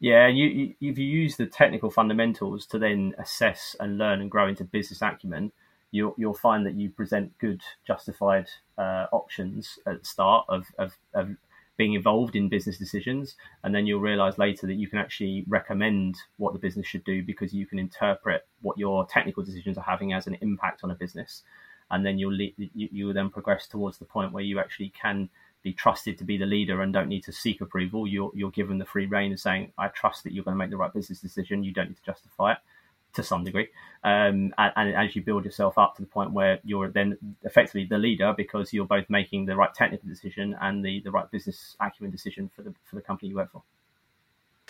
Yeah, 0.00 0.26
you, 0.26 0.46
you 0.46 0.74
if 0.80 0.98
you 0.98 1.06
use 1.06 1.36
the 1.36 1.46
technical 1.46 1.88
fundamentals 1.88 2.66
to 2.66 2.80
then 2.80 3.14
assess 3.16 3.76
and 3.78 3.96
learn 3.96 4.20
and 4.20 4.28
grow 4.28 4.48
into 4.48 4.64
business 4.64 5.02
acumen, 5.02 5.52
you'll 5.92 6.16
you'll 6.18 6.34
find 6.34 6.66
that 6.66 6.74
you 6.74 6.90
present 6.90 7.38
good, 7.38 7.60
justified 7.86 8.48
uh, 8.76 9.06
options 9.12 9.78
at 9.86 10.00
the 10.00 10.04
start 10.04 10.46
of, 10.48 10.66
of, 10.78 10.98
of 11.14 11.36
being 11.76 11.94
involved 11.94 12.36
in 12.36 12.48
business 12.48 12.78
decisions 12.78 13.36
and 13.64 13.74
then 13.74 13.86
you'll 13.86 14.00
realize 14.00 14.38
later 14.38 14.66
that 14.66 14.74
you 14.74 14.88
can 14.88 14.98
actually 14.98 15.44
recommend 15.48 16.16
what 16.36 16.52
the 16.52 16.58
business 16.58 16.86
should 16.86 17.04
do 17.04 17.22
because 17.22 17.52
you 17.52 17.66
can 17.66 17.78
interpret 17.78 18.46
what 18.60 18.78
your 18.78 19.06
technical 19.06 19.42
decisions 19.42 19.78
are 19.78 19.84
having 19.84 20.12
as 20.12 20.26
an 20.26 20.36
impact 20.42 20.84
on 20.84 20.90
a 20.90 20.94
business. 20.94 21.42
And 21.90 22.04
then 22.04 22.18
you'll 22.18 22.40
you, 22.40 22.52
you 22.74 23.06
will 23.06 23.14
then 23.14 23.30
progress 23.30 23.66
towards 23.66 23.98
the 23.98 24.04
point 24.04 24.32
where 24.32 24.44
you 24.44 24.58
actually 24.58 24.90
can 24.90 25.28
be 25.62 25.72
trusted 25.72 26.18
to 26.18 26.24
be 26.24 26.36
the 26.36 26.46
leader 26.46 26.82
and 26.82 26.92
don't 26.92 27.08
need 27.08 27.24
to 27.24 27.32
seek 27.32 27.60
approval. 27.60 28.06
You're, 28.06 28.32
you're 28.34 28.50
given 28.50 28.78
the 28.78 28.84
free 28.84 29.06
reign 29.06 29.32
of 29.32 29.40
saying 29.40 29.72
i 29.78 29.88
trust 29.88 30.24
that 30.24 30.32
you're 30.32 30.44
going 30.44 30.54
to 30.54 30.58
make 30.58 30.70
the 30.70 30.76
right 30.76 30.92
business 30.92 31.20
decision. 31.20 31.64
You 31.64 31.72
don't 31.72 31.88
need 31.88 31.96
to 31.96 32.04
justify 32.04 32.52
it 32.52 32.58
to 33.14 33.22
some 33.22 33.44
degree. 33.44 33.68
Um, 34.04 34.52
and, 34.58 34.72
and, 34.76 34.94
as 34.94 35.14
you 35.14 35.22
build 35.22 35.44
yourself 35.44 35.78
up 35.78 35.96
to 35.96 36.02
the 36.02 36.08
point 36.08 36.32
where 36.32 36.58
you're 36.64 36.90
then 36.90 37.16
effectively 37.42 37.84
the 37.84 37.98
leader 37.98 38.34
because 38.36 38.72
you're 38.72 38.86
both 38.86 39.08
making 39.08 39.46
the 39.46 39.54
right 39.54 39.72
technical 39.72 40.08
decision 40.08 40.56
and 40.60 40.84
the, 40.84 41.00
the 41.00 41.10
right 41.10 41.30
business 41.30 41.76
acumen 41.80 42.10
decision 42.10 42.50
for 42.54 42.62
the 42.62 42.74
for 42.84 42.96
the 42.96 43.02
company 43.02 43.28
you 43.28 43.36
work 43.36 43.52
for. 43.52 43.62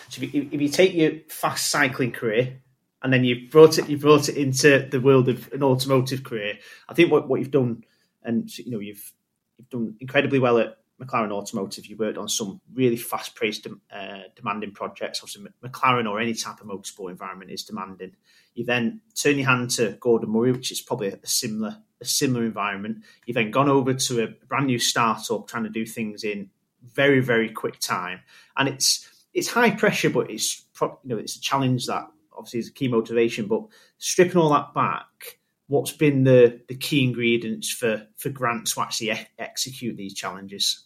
So 0.09 0.21
if 0.21 0.33
you, 0.33 0.49
if 0.51 0.61
you 0.61 0.69
take 0.69 0.93
your 0.93 1.11
fast 1.29 1.71
cycling 1.71 2.11
career 2.11 2.61
and 3.01 3.11
then 3.11 3.23
you 3.23 3.49
brought 3.49 3.79
it 3.79 3.89
you 3.89 3.97
brought 3.97 4.29
it 4.29 4.37
into 4.37 4.87
the 4.89 4.99
world 4.99 5.29
of 5.29 5.51
an 5.51 5.63
automotive 5.63 6.23
career, 6.23 6.59
I 6.87 6.93
think 6.93 7.11
what, 7.11 7.27
what 7.27 7.39
you've 7.39 7.51
done 7.51 7.83
and 8.23 8.55
you 8.57 8.71
know 8.71 8.79
you've 8.79 9.13
you've 9.57 9.69
done 9.69 9.95
incredibly 9.99 10.39
well 10.39 10.59
at 10.59 10.77
McLaren 11.01 11.31
Automotive, 11.31 11.85
you 11.87 11.97
worked 11.97 12.17
on 12.17 12.29
some 12.29 12.61
really 12.73 12.97
fast-paced, 12.97 13.67
uh, 13.91 14.19
demanding 14.35 14.71
projects. 14.71 15.21
Obviously, 15.21 15.47
McLaren 15.63 16.09
or 16.09 16.19
any 16.19 16.33
type 16.33 16.61
of 16.61 16.67
motorsport 16.67 17.11
environment 17.11 17.51
is 17.51 17.63
demanding. 17.63 18.15
You 18.53 18.65
then 18.65 19.01
turn 19.15 19.37
your 19.37 19.47
hand 19.47 19.71
to 19.71 19.97
Gordon 19.99 20.29
Murray, 20.29 20.51
which 20.51 20.71
is 20.71 20.81
probably 20.81 21.07
a 21.09 21.27
similar 21.27 21.77
a 21.99 22.05
similar 22.05 22.43
environment. 22.45 23.03
You've 23.25 23.35
then 23.35 23.49
gone 23.49 23.69
over 23.69 23.93
to 23.93 24.23
a 24.23 24.27
brand 24.47 24.67
new 24.67 24.77
startup, 24.77 25.47
trying 25.47 25.63
to 25.63 25.69
do 25.69 25.85
things 25.85 26.23
in 26.23 26.49
very 26.83 27.21
very 27.21 27.49
quick 27.49 27.79
time, 27.79 28.19
and 28.55 28.69
it's 28.69 29.09
it's 29.33 29.47
high 29.49 29.71
pressure, 29.71 30.09
but 30.09 30.29
it's 30.29 30.63
you 30.79 30.97
know 31.05 31.17
it's 31.17 31.37
a 31.37 31.41
challenge 31.41 31.87
that 31.87 32.07
obviously 32.35 32.59
is 32.59 32.69
a 32.69 32.73
key 32.73 32.87
motivation. 32.87 33.47
But 33.47 33.63
stripping 33.97 34.37
all 34.37 34.49
that 34.51 34.73
back, 34.73 35.39
what's 35.67 35.91
been 35.91 36.23
the, 36.23 36.59
the 36.67 36.75
key 36.75 37.03
ingredients 37.03 37.69
for, 37.69 38.05
for 38.17 38.29
Grant 38.29 38.67
to 38.67 38.81
actually 38.81 39.11
e- 39.11 39.27
execute 39.39 39.97
these 39.97 40.13
challenges? 40.13 40.83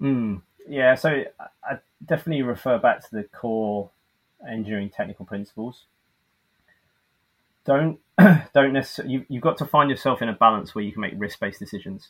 Mm, 0.00 0.42
yeah, 0.68 0.94
so 0.94 1.24
I 1.64 1.78
definitely 2.04 2.42
refer 2.42 2.78
back 2.78 3.00
to 3.00 3.08
the 3.10 3.24
core 3.24 3.90
engineering 4.48 4.90
technical 4.90 5.26
principles. 5.26 5.84
Don't 7.64 8.00
don't 8.54 8.72
necessarily 8.72 9.14
you, 9.14 9.26
you've 9.28 9.42
got 9.42 9.58
to 9.58 9.66
find 9.66 9.90
yourself 9.90 10.22
in 10.22 10.28
a 10.28 10.32
balance 10.32 10.74
where 10.74 10.84
you 10.84 10.92
can 10.92 11.02
make 11.02 11.12
risk 11.16 11.40
based 11.40 11.58
decisions. 11.58 12.08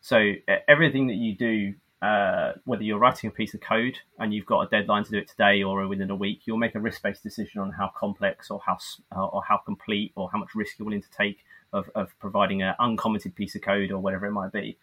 So 0.00 0.34
everything 0.68 1.08
that 1.08 1.14
you 1.14 1.34
do 1.34 1.74
uh, 2.02 2.52
whether 2.64 2.82
you're 2.82 2.98
writing 2.98 3.28
a 3.28 3.32
piece 3.32 3.54
of 3.54 3.60
code 3.60 3.98
and 4.18 4.34
you've 4.34 4.46
got 4.46 4.60
a 4.60 4.68
deadline 4.68 5.04
to 5.04 5.10
do 5.10 5.18
it 5.18 5.28
today 5.28 5.62
or 5.62 5.86
within 5.88 6.10
a 6.10 6.16
week, 6.16 6.42
you'll 6.44 6.58
make 6.58 6.74
a 6.74 6.80
risk-based 6.80 7.22
decision 7.22 7.60
on 7.60 7.72
how 7.72 7.90
complex 7.96 8.50
or 8.50 8.60
how 8.66 8.78
or 9.16 9.42
how 9.48 9.56
complete 9.56 10.12
or 10.14 10.30
how 10.30 10.38
much 10.38 10.54
risk 10.54 10.78
you're 10.78 10.84
willing 10.84 11.02
to 11.02 11.10
take 11.10 11.38
of, 11.72 11.90
of 11.94 12.18
providing 12.18 12.62
an 12.62 12.74
uncommented 12.78 13.34
piece 13.34 13.54
of 13.54 13.62
code 13.62 13.90
or 13.90 13.98
whatever 13.98 14.26
it 14.26 14.32
might 14.32 14.52
be. 14.52 14.76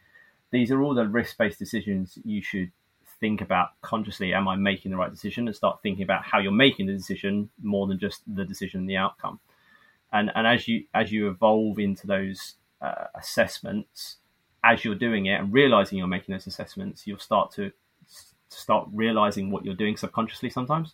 These 0.52 0.72
are 0.72 0.82
all 0.82 0.94
the 0.94 1.08
risk-based 1.08 1.60
decisions 1.60 2.18
you 2.24 2.42
should 2.42 2.72
think 3.20 3.42
about 3.42 3.70
consciously. 3.82 4.34
Am 4.34 4.48
I 4.48 4.56
making 4.56 4.92
the 4.92 4.98
right 4.98 5.12
decision? 5.12 5.48
And 5.48 5.56
start 5.56 5.82
thinking 5.82 6.04
about 6.04 6.24
how 6.24 6.40
you're 6.40 6.52
making 6.52 6.88
the 6.88 6.94
decision 6.94 7.50
more 7.62 7.88
than 7.88 8.00
just 8.00 8.22
the 8.28 8.44
decision 8.44 8.82
and 8.82 8.90
the 8.90 8.98
outcome. 8.98 9.40
And 10.12 10.32
and 10.36 10.46
as 10.46 10.68
you 10.68 10.86
as 10.94 11.12
you 11.12 11.30
evolve 11.30 11.80
into 11.80 12.06
those 12.06 12.56
uh, 12.82 13.06
assessments, 13.16 14.18
as 14.64 14.86
you're 14.86 14.96
doing 14.96 15.26
it 15.26 15.40
and 15.40 15.54
realizing 15.54 15.98
you're 15.98 16.08
making 16.08 16.34
those 16.34 16.48
assessments, 16.48 17.06
you'll 17.06 17.20
start 17.20 17.52
to 17.54 17.72
start 18.50 18.88
realizing 18.94 19.52
what 19.52 19.66
you're 19.66 19.76
doing 19.76 19.98
subconsciously 19.98 20.50
sometimes. 20.50 20.94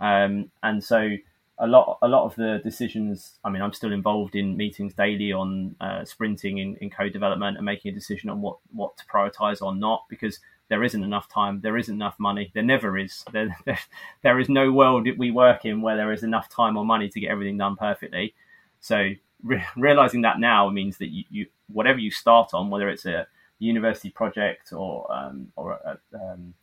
Um, 0.00 0.50
and 0.62 0.82
so 0.82 1.16
a 1.58 1.66
lot, 1.66 1.98
a 2.02 2.08
lot 2.08 2.24
of 2.24 2.36
the 2.36 2.60
decisions. 2.62 3.38
I 3.44 3.50
mean, 3.50 3.62
I'm 3.62 3.72
still 3.72 3.92
involved 3.92 4.36
in 4.36 4.56
meetings 4.56 4.94
daily 4.94 5.32
on 5.32 5.74
uh, 5.80 6.04
sprinting 6.04 6.58
in, 6.58 6.76
in, 6.76 6.90
code 6.90 7.12
development 7.12 7.56
and 7.56 7.66
making 7.66 7.90
a 7.90 7.94
decision 7.94 8.30
on 8.30 8.40
what 8.40 8.58
what 8.72 8.96
to 8.98 9.04
prioritize 9.06 9.60
or 9.60 9.74
not 9.74 10.04
because 10.08 10.38
there 10.68 10.84
isn't 10.84 11.02
enough 11.02 11.28
time, 11.28 11.60
there 11.60 11.76
isn't 11.76 11.94
enough 11.94 12.16
money, 12.18 12.50
there 12.54 12.62
never 12.62 12.96
is. 12.96 13.24
There, 13.32 13.56
there, 13.64 13.78
there 14.22 14.38
is 14.38 14.48
no 14.48 14.70
world 14.70 15.08
we 15.16 15.30
work 15.30 15.64
in 15.64 15.80
where 15.80 15.96
there 15.96 16.12
is 16.12 16.22
enough 16.22 16.48
time 16.48 16.76
or 16.76 16.84
money 16.84 17.08
to 17.08 17.20
get 17.20 17.30
everything 17.30 17.58
done 17.58 17.76
perfectly. 17.76 18.34
So 18.80 19.10
re- 19.42 19.64
realizing 19.76 20.22
that 20.22 20.40
now 20.40 20.68
means 20.68 20.98
that 20.98 21.08
you, 21.08 21.24
you 21.30 21.46
whatever 21.72 21.98
you 21.98 22.10
start 22.10 22.50
on, 22.54 22.70
whether 22.70 22.88
it's 22.88 23.06
a 23.06 23.26
university 23.58 24.10
project 24.10 24.72
or 24.72 25.10
um, 25.12 25.48
or 25.56 25.72
a, 25.72 25.98
um, 26.14 26.54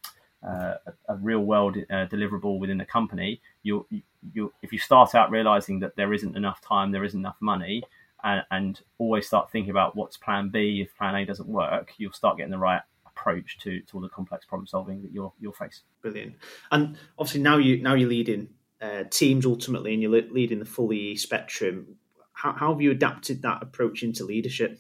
uh, 0.47 0.75
a, 1.09 1.15
real 1.15 1.39
world 1.39 1.77
uh, 1.89 2.05
deliverable 2.05 2.59
within 2.59 2.81
a 2.81 2.85
company, 2.85 3.41
you 3.63 3.85
you 4.33 4.53
if 4.61 4.71
you 4.71 4.79
start 4.79 5.15
out 5.15 5.31
realizing 5.31 5.79
that 5.79 5.95
there 5.95 6.13
isn't 6.13 6.37
enough 6.37 6.61
time, 6.61 6.91
there 6.91 7.03
isn't 7.03 7.19
enough 7.19 7.37
money, 7.39 7.83
and, 8.23 8.43
and, 8.51 8.81
always 8.97 9.27
start 9.27 9.51
thinking 9.51 9.71
about 9.71 9.95
what's 9.95 10.17
Plan 10.17 10.49
B 10.49 10.81
if 10.81 10.95
Plan 10.97 11.15
A 11.15 11.25
doesn't 11.25 11.47
work, 11.47 11.93
you'll 11.97 12.13
start 12.13 12.37
getting 12.37 12.51
the 12.51 12.57
right 12.57 12.81
approach 13.05 13.57
to, 13.59 13.79
to 13.81 13.95
all 13.95 14.01
the 14.01 14.09
complex 14.09 14.45
problem 14.45 14.67
solving 14.67 15.01
that 15.01 15.11
you'll 15.11 15.33
you'll 15.39 15.53
face. 15.53 15.81
Brilliant. 16.01 16.35
And 16.71 16.97
obviously 17.17 17.41
now 17.41 17.57
you 17.57 17.81
now 17.81 17.93
you're 17.93 18.09
leading 18.09 18.49
uh, 18.81 19.03
teams 19.09 19.45
ultimately, 19.45 19.93
and 19.93 20.01
you're 20.01 20.11
leading 20.11 20.59
the 20.59 20.65
full 20.65 20.91
EE 20.93 21.15
spectrum. 21.15 21.97
How, 22.35 22.51
how 22.51 22.71
have 22.71 22.81
you 22.81 22.91
adapted 22.91 23.41
that 23.41 23.63
approach 23.63 24.03
into 24.03 24.23
leadership? 24.25 24.79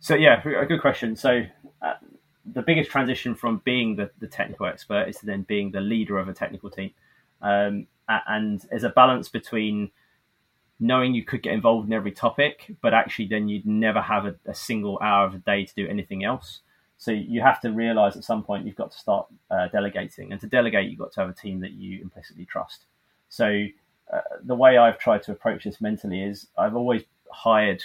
So 0.00 0.14
yeah, 0.14 0.40
a 0.46 0.66
good 0.66 0.80
question. 0.80 1.16
So 1.16 1.42
uh, 1.82 1.94
the 2.44 2.62
biggest 2.62 2.90
transition 2.90 3.34
from 3.34 3.62
being 3.64 3.96
the, 3.96 4.10
the 4.18 4.26
technical 4.26 4.66
expert 4.66 5.08
is 5.08 5.18
to 5.18 5.26
then 5.26 5.42
being 5.42 5.70
the 5.70 5.80
leader 5.80 6.18
of 6.18 6.28
a 6.28 6.34
technical 6.34 6.70
team, 6.70 6.90
um, 7.42 7.86
and 8.08 8.64
there's 8.70 8.84
a 8.84 8.90
balance 8.90 9.28
between 9.28 9.90
knowing 10.78 11.14
you 11.14 11.24
could 11.24 11.42
get 11.42 11.54
involved 11.54 11.88
in 11.88 11.92
every 11.92 12.12
topic, 12.12 12.76
but 12.82 12.94
actually 12.94 13.26
then 13.26 13.48
you'd 13.48 13.66
never 13.66 14.00
have 14.00 14.26
a, 14.26 14.36
a 14.46 14.54
single 14.54 14.98
hour 15.02 15.26
of 15.26 15.32
the 15.32 15.38
day 15.38 15.64
to 15.64 15.74
do 15.74 15.88
anything 15.88 16.22
else. 16.24 16.60
So 16.98 17.10
you 17.10 17.42
have 17.42 17.60
to 17.62 17.70
realize 17.72 18.16
at 18.16 18.24
some 18.24 18.42
point 18.42 18.66
you've 18.66 18.76
got 18.76 18.92
to 18.92 18.98
start 18.98 19.26
uh, 19.50 19.68
delegating, 19.68 20.32
and 20.32 20.40
to 20.40 20.46
delegate, 20.46 20.88
you've 20.88 20.98
got 20.98 21.12
to 21.12 21.20
have 21.20 21.30
a 21.30 21.34
team 21.34 21.60
that 21.60 21.72
you 21.72 22.00
implicitly 22.00 22.46
trust. 22.46 22.84
So 23.28 23.66
uh, 24.12 24.20
the 24.44 24.54
way 24.54 24.78
I've 24.78 24.98
tried 24.98 25.22
to 25.24 25.32
approach 25.32 25.64
this 25.64 25.80
mentally 25.80 26.22
is 26.22 26.48
I've 26.56 26.76
always 26.76 27.02
hired 27.30 27.82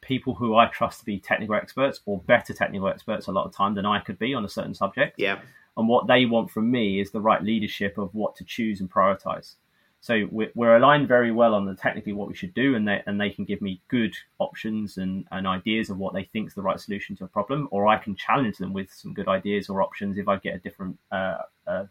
people 0.00 0.34
who 0.34 0.56
I 0.56 0.66
trust 0.66 1.00
to 1.00 1.04
be 1.04 1.18
technical 1.18 1.54
experts 1.54 2.00
or 2.06 2.18
better 2.20 2.52
technical 2.52 2.88
experts 2.88 3.26
a 3.26 3.32
lot 3.32 3.46
of 3.46 3.54
time 3.54 3.74
than 3.74 3.86
I 3.86 4.00
could 4.00 4.18
be 4.18 4.34
on 4.34 4.44
a 4.44 4.48
certain 4.48 4.74
subject. 4.74 5.18
Yeah. 5.18 5.40
And 5.76 5.88
what 5.88 6.06
they 6.06 6.26
want 6.26 6.50
from 6.50 6.70
me 6.70 7.00
is 7.00 7.10
the 7.10 7.20
right 7.20 7.42
leadership 7.42 7.96
of 7.96 8.14
what 8.14 8.36
to 8.36 8.44
choose 8.44 8.80
and 8.80 8.90
prioritize. 8.90 9.54
So 10.02 10.26
we're, 10.30 10.50
we're 10.54 10.76
aligned 10.76 11.08
very 11.08 11.30
well 11.30 11.54
on 11.54 11.66
the 11.66 11.74
technically 11.74 12.14
what 12.14 12.28
we 12.28 12.34
should 12.34 12.54
do, 12.54 12.74
and 12.74 12.88
they 12.88 13.02
and 13.06 13.20
they 13.20 13.28
can 13.28 13.44
give 13.44 13.60
me 13.60 13.82
good 13.88 14.14
options 14.38 14.96
and, 14.96 15.26
and 15.30 15.46
ideas 15.46 15.90
of 15.90 15.98
what 15.98 16.14
they 16.14 16.24
think 16.24 16.48
is 16.48 16.54
the 16.54 16.62
right 16.62 16.80
solution 16.80 17.16
to 17.16 17.24
a 17.24 17.28
problem, 17.28 17.68
or 17.70 17.86
I 17.86 17.98
can 17.98 18.16
challenge 18.16 18.56
them 18.56 18.72
with 18.72 18.90
some 18.90 19.12
good 19.12 19.28
ideas 19.28 19.68
or 19.68 19.82
options 19.82 20.16
if 20.16 20.26
I 20.26 20.36
get 20.38 20.54
a 20.54 20.58
different 20.58 20.98
uh, 21.12 21.38
uh, 21.66 21.84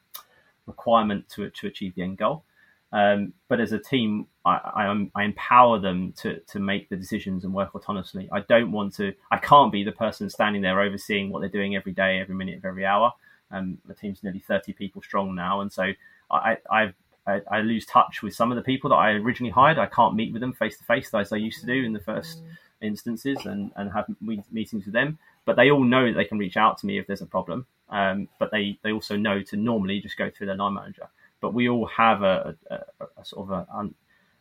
requirement 0.65 1.29
to 1.29 1.51
to 1.51 1.67
achieve 1.67 1.93
the 1.93 2.01
end 2.01 2.17
goal. 2.17 2.43
Um, 2.91 3.33
but 3.47 3.59
as 3.59 3.71
a 3.71 3.77
team, 3.77 4.25
I, 4.45 4.51
I, 4.51 5.07
I, 5.15 5.23
empower 5.23 5.77
them 5.77 6.11
to, 6.17 6.39
to 6.39 6.59
make 6.59 6.89
the 6.89 6.95
decisions 6.95 7.43
and 7.43 7.53
work 7.53 7.73
autonomously. 7.73 8.27
I 8.31 8.39
don't 8.41 8.71
want 8.71 8.95
to, 8.95 9.13
I 9.29 9.37
can't 9.37 9.71
be 9.71 9.83
the 9.83 9.91
person 9.91 10.27
standing 10.27 10.63
there 10.63 10.81
overseeing 10.81 11.29
what 11.29 11.41
they're 11.41 11.49
doing 11.49 11.75
every 11.75 11.91
day, 11.91 12.19
every 12.19 12.33
minute 12.33 12.57
of 12.57 12.65
every 12.65 12.87
hour. 12.87 13.13
Um, 13.51 13.77
the 13.85 13.93
team's 13.93 14.23
nearly 14.23 14.39
30 14.39 14.73
people 14.73 15.03
strong 15.03 15.35
now. 15.35 15.61
And 15.61 15.71
so 15.71 15.91
I, 16.31 16.57
I, 16.71 16.93
I, 17.27 17.41
I 17.51 17.61
lose 17.61 17.85
touch 17.85 18.23
with 18.23 18.33
some 18.33 18.51
of 18.51 18.55
the 18.55 18.63
people 18.63 18.89
that 18.89 18.95
I 18.95 19.11
originally 19.11 19.51
hired. 19.51 19.77
I 19.77 19.85
can't 19.85 20.15
meet 20.15 20.33
with 20.33 20.41
them 20.41 20.53
face 20.53 20.77
to 20.79 20.83
face 20.83 21.13
as 21.13 21.31
I 21.31 21.37
used 21.37 21.59
to 21.59 21.67
do 21.67 21.83
in 21.85 21.93
the 21.93 21.99
first 21.99 22.43
mm. 22.43 22.47
instances 22.81 23.37
and, 23.45 23.71
and 23.75 23.91
have 23.91 24.05
meetings 24.19 24.85
with 24.85 24.93
them. 24.93 25.19
But 25.45 25.57
they 25.57 25.69
all 25.69 25.83
know 25.83 26.07
that 26.07 26.17
they 26.17 26.25
can 26.25 26.39
reach 26.39 26.57
out 26.57 26.79
to 26.79 26.87
me 26.87 26.97
if 26.97 27.05
there's 27.05 27.21
a 27.21 27.27
problem. 27.27 27.67
Um, 27.89 28.29
but 28.39 28.49
they, 28.51 28.79
they 28.81 28.91
also 28.91 29.15
know 29.15 29.43
to 29.43 29.57
normally 29.57 29.99
just 29.99 30.17
go 30.17 30.31
through 30.31 30.47
their 30.47 30.55
line 30.55 30.73
manager 30.73 31.07
but 31.41 31.53
we 31.53 31.69
all 31.69 31.85
have 31.87 32.23
a, 32.23 32.55
a, 32.69 32.75
a 33.17 33.25
sort 33.25 33.49
of 33.49 33.51
a, 33.51 33.89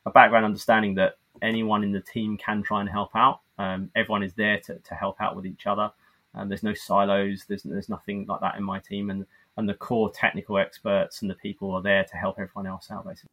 a, 0.07 0.11
background 0.11 0.45
understanding 0.45 0.95
that 0.95 1.19
anyone 1.43 1.85
in 1.85 1.93
the 1.93 2.01
team 2.01 2.37
can 2.37 2.63
try 2.63 2.81
and 2.81 2.89
help 2.89 3.11
out. 3.15 3.41
Um, 3.59 3.91
everyone 3.95 4.23
is 4.23 4.35
there 4.35 4.59
to, 4.61 4.79
to 4.79 4.95
help 4.95 5.21
out 5.21 5.37
with 5.37 5.47
each 5.47 5.67
other. 5.67 5.91
Um, 6.35 6.49
there's 6.49 6.63
no 6.63 6.75
silos. 6.75 7.45
There's 7.49 7.63
there's 7.63 7.89
nothing 7.89 8.27
like 8.29 8.41
that 8.41 8.57
in 8.57 8.63
my 8.63 8.79
team, 8.79 9.11
and 9.11 9.27
and 9.57 9.69
the 9.69 9.75
core 9.75 10.11
technical 10.11 10.59
experts 10.59 11.23
and 11.23 11.31
the 11.31 11.35
people 11.35 11.73
are 11.73 11.83
there 11.83 12.05
to 12.05 12.17
help 12.17 12.39
everyone 12.39 12.67
else 12.67 12.91
out, 12.91 13.07
basically. 13.07 13.31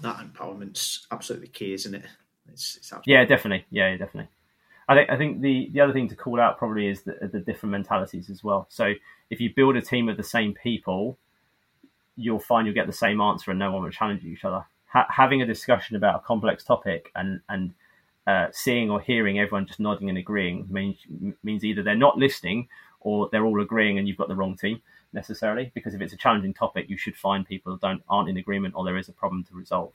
That 0.00 0.18
empowerment's 0.18 1.06
absolutely 1.10 1.48
key, 1.48 1.72
isn't 1.74 1.94
it? 1.94 2.04
It's, 2.52 2.76
it's 2.76 2.92
yeah, 3.04 3.24
definitely. 3.24 3.66
Yeah, 3.70 3.90
definitely. 3.96 4.30
I 4.88 4.94
think 4.94 5.10
I 5.10 5.16
think 5.16 5.40
the, 5.40 5.70
the 5.72 5.80
other 5.80 5.92
thing 5.92 6.08
to 6.08 6.16
call 6.16 6.40
out 6.40 6.56
probably 6.56 6.88
is 6.88 7.02
the, 7.02 7.28
the 7.32 7.40
different 7.40 7.72
mentalities 7.72 8.30
as 8.30 8.42
well. 8.42 8.66
So 8.70 8.92
if 9.28 9.40
you 9.40 9.52
build 9.54 9.76
a 9.76 9.82
team 9.82 10.08
of 10.08 10.16
the 10.16 10.22
same 10.22 10.54
people, 10.54 11.18
you'll 12.18 12.40
find 12.40 12.66
you'll 12.66 12.74
get 12.74 12.86
the 12.86 12.92
same 12.92 13.20
answer 13.20 13.50
and 13.50 13.58
no 13.58 13.70
one 13.70 13.82
will 13.82 13.90
challenge 13.90 14.24
each 14.24 14.44
other. 14.44 14.66
Ha- 14.86 15.06
having 15.08 15.40
a 15.40 15.46
discussion 15.46 15.96
about 15.96 16.16
a 16.16 16.26
complex 16.26 16.64
topic 16.64 17.10
and 17.14 17.40
and 17.48 17.74
uh, 18.26 18.48
seeing 18.52 18.90
or 18.90 19.00
hearing 19.00 19.38
everyone 19.38 19.66
just 19.66 19.80
nodding 19.80 20.10
and 20.10 20.18
agreeing 20.18 20.66
means 20.68 20.98
means 21.42 21.64
either 21.64 21.82
they're 21.82 21.94
not 21.94 22.18
listening 22.18 22.68
or 23.00 23.28
they're 23.30 23.44
all 23.44 23.62
agreeing 23.62 23.98
and 23.98 24.06
you've 24.06 24.18
got 24.18 24.28
the 24.28 24.34
wrong 24.34 24.56
team 24.56 24.82
necessarily. 25.12 25.70
Because 25.74 25.94
if 25.94 26.00
it's 26.00 26.12
a 26.12 26.16
challenging 26.16 26.52
topic, 26.52 26.90
you 26.90 26.98
should 26.98 27.16
find 27.16 27.46
people 27.46 27.72
that 27.72 27.80
don't 27.80 28.02
aren't 28.08 28.28
in 28.28 28.36
agreement 28.36 28.74
or 28.76 28.84
there 28.84 28.98
is 28.98 29.08
a 29.08 29.12
problem 29.12 29.44
to 29.44 29.54
resolve. 29.54 29.92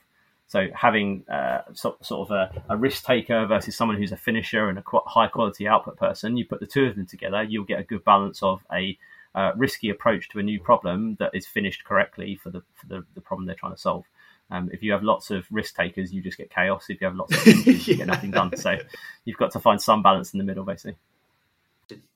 So 0.48 0.68
having 0.74 1.26
uh, 1.30 1.62
so, 1.74 1.98
sort 2.02 2.30
of 2.30 2.36
a, 2.36 2.64
a, 2.74 2.78
risk 2.78 3.06
taker 3.06 3.46
versus 3.46 3.76
someone 3.76 3.98
who's 3.98 4.12
a 4.12 4.18
finisher 4.18 4.70
and 4.70 4.78
a 4.78 4.82
qu- 4.82 5.02
high 5.06 5.28
quality 5.28 5.68
output 5.68 5.98
person, 5.98 6.38
you 6.38 6.46
put 6.46 6.60
the 6.60 6.68
two 6.68 6.86
of 6.86 6.96
them 6.96 7.06
together, 7.06 7.44
you'll 7.44 7.64
get 7.66 7.80
a 7.80 7.84
good 7.84 8.04
balance 8.04 8.44
of 8.44 8.62
a 8.72 8.98
uh, 9.36 9.52
risky 9.56 9.90
approach 9.90 10.30
to 10.30 10.40
a 10.40 10.44
new 10.44 10.60
problem 10.60 11.16
that 11.20 11.32
is 11.34 11.48
finished 11.48 11.84
correctly 11.84 12.36
for 12.36 12.50
the 12.50 12.62
for 12.76 12.88
the, 12.88 13.06
the 13.16 13.22
problem 13.22 13.46
they're 13.46 13.56
trying 13.56 13.74
to 13.74 13.80
solve. 13.80 14.06
Um, 14.52 14.70
if 14.74 14.84
you 14.84 14.92
have 14.92 15.04
lots 15.04 15.32
of 15.32 15.46
risk 15.50 15.76
takers, 15.76 16.14
you 16.14 16.22
just 16.22 16.38
get 16.38 16.50
chaos. 16.50 16.86
If 16.90 17.02
you 17.02 17.08
have 17.08 17.16
lots 17.16 17.34
of 17.36 17.42
thinkers, 17.42 17.88
you 17.88 17.96
get 17.96 18.08
nothing 18.08 18.32
done. 18.32 18.56
So 18.58 18.78
you've 19.26 19.38
got 19.38 19.52
to 19.52 19.60
find 19.60 19.82
some 19.82 20.04
balance 20.04 20.34
in 20.34 20.38
the 20.38 20.44
middle, 20.44 20.64
basically. 20.64 20.98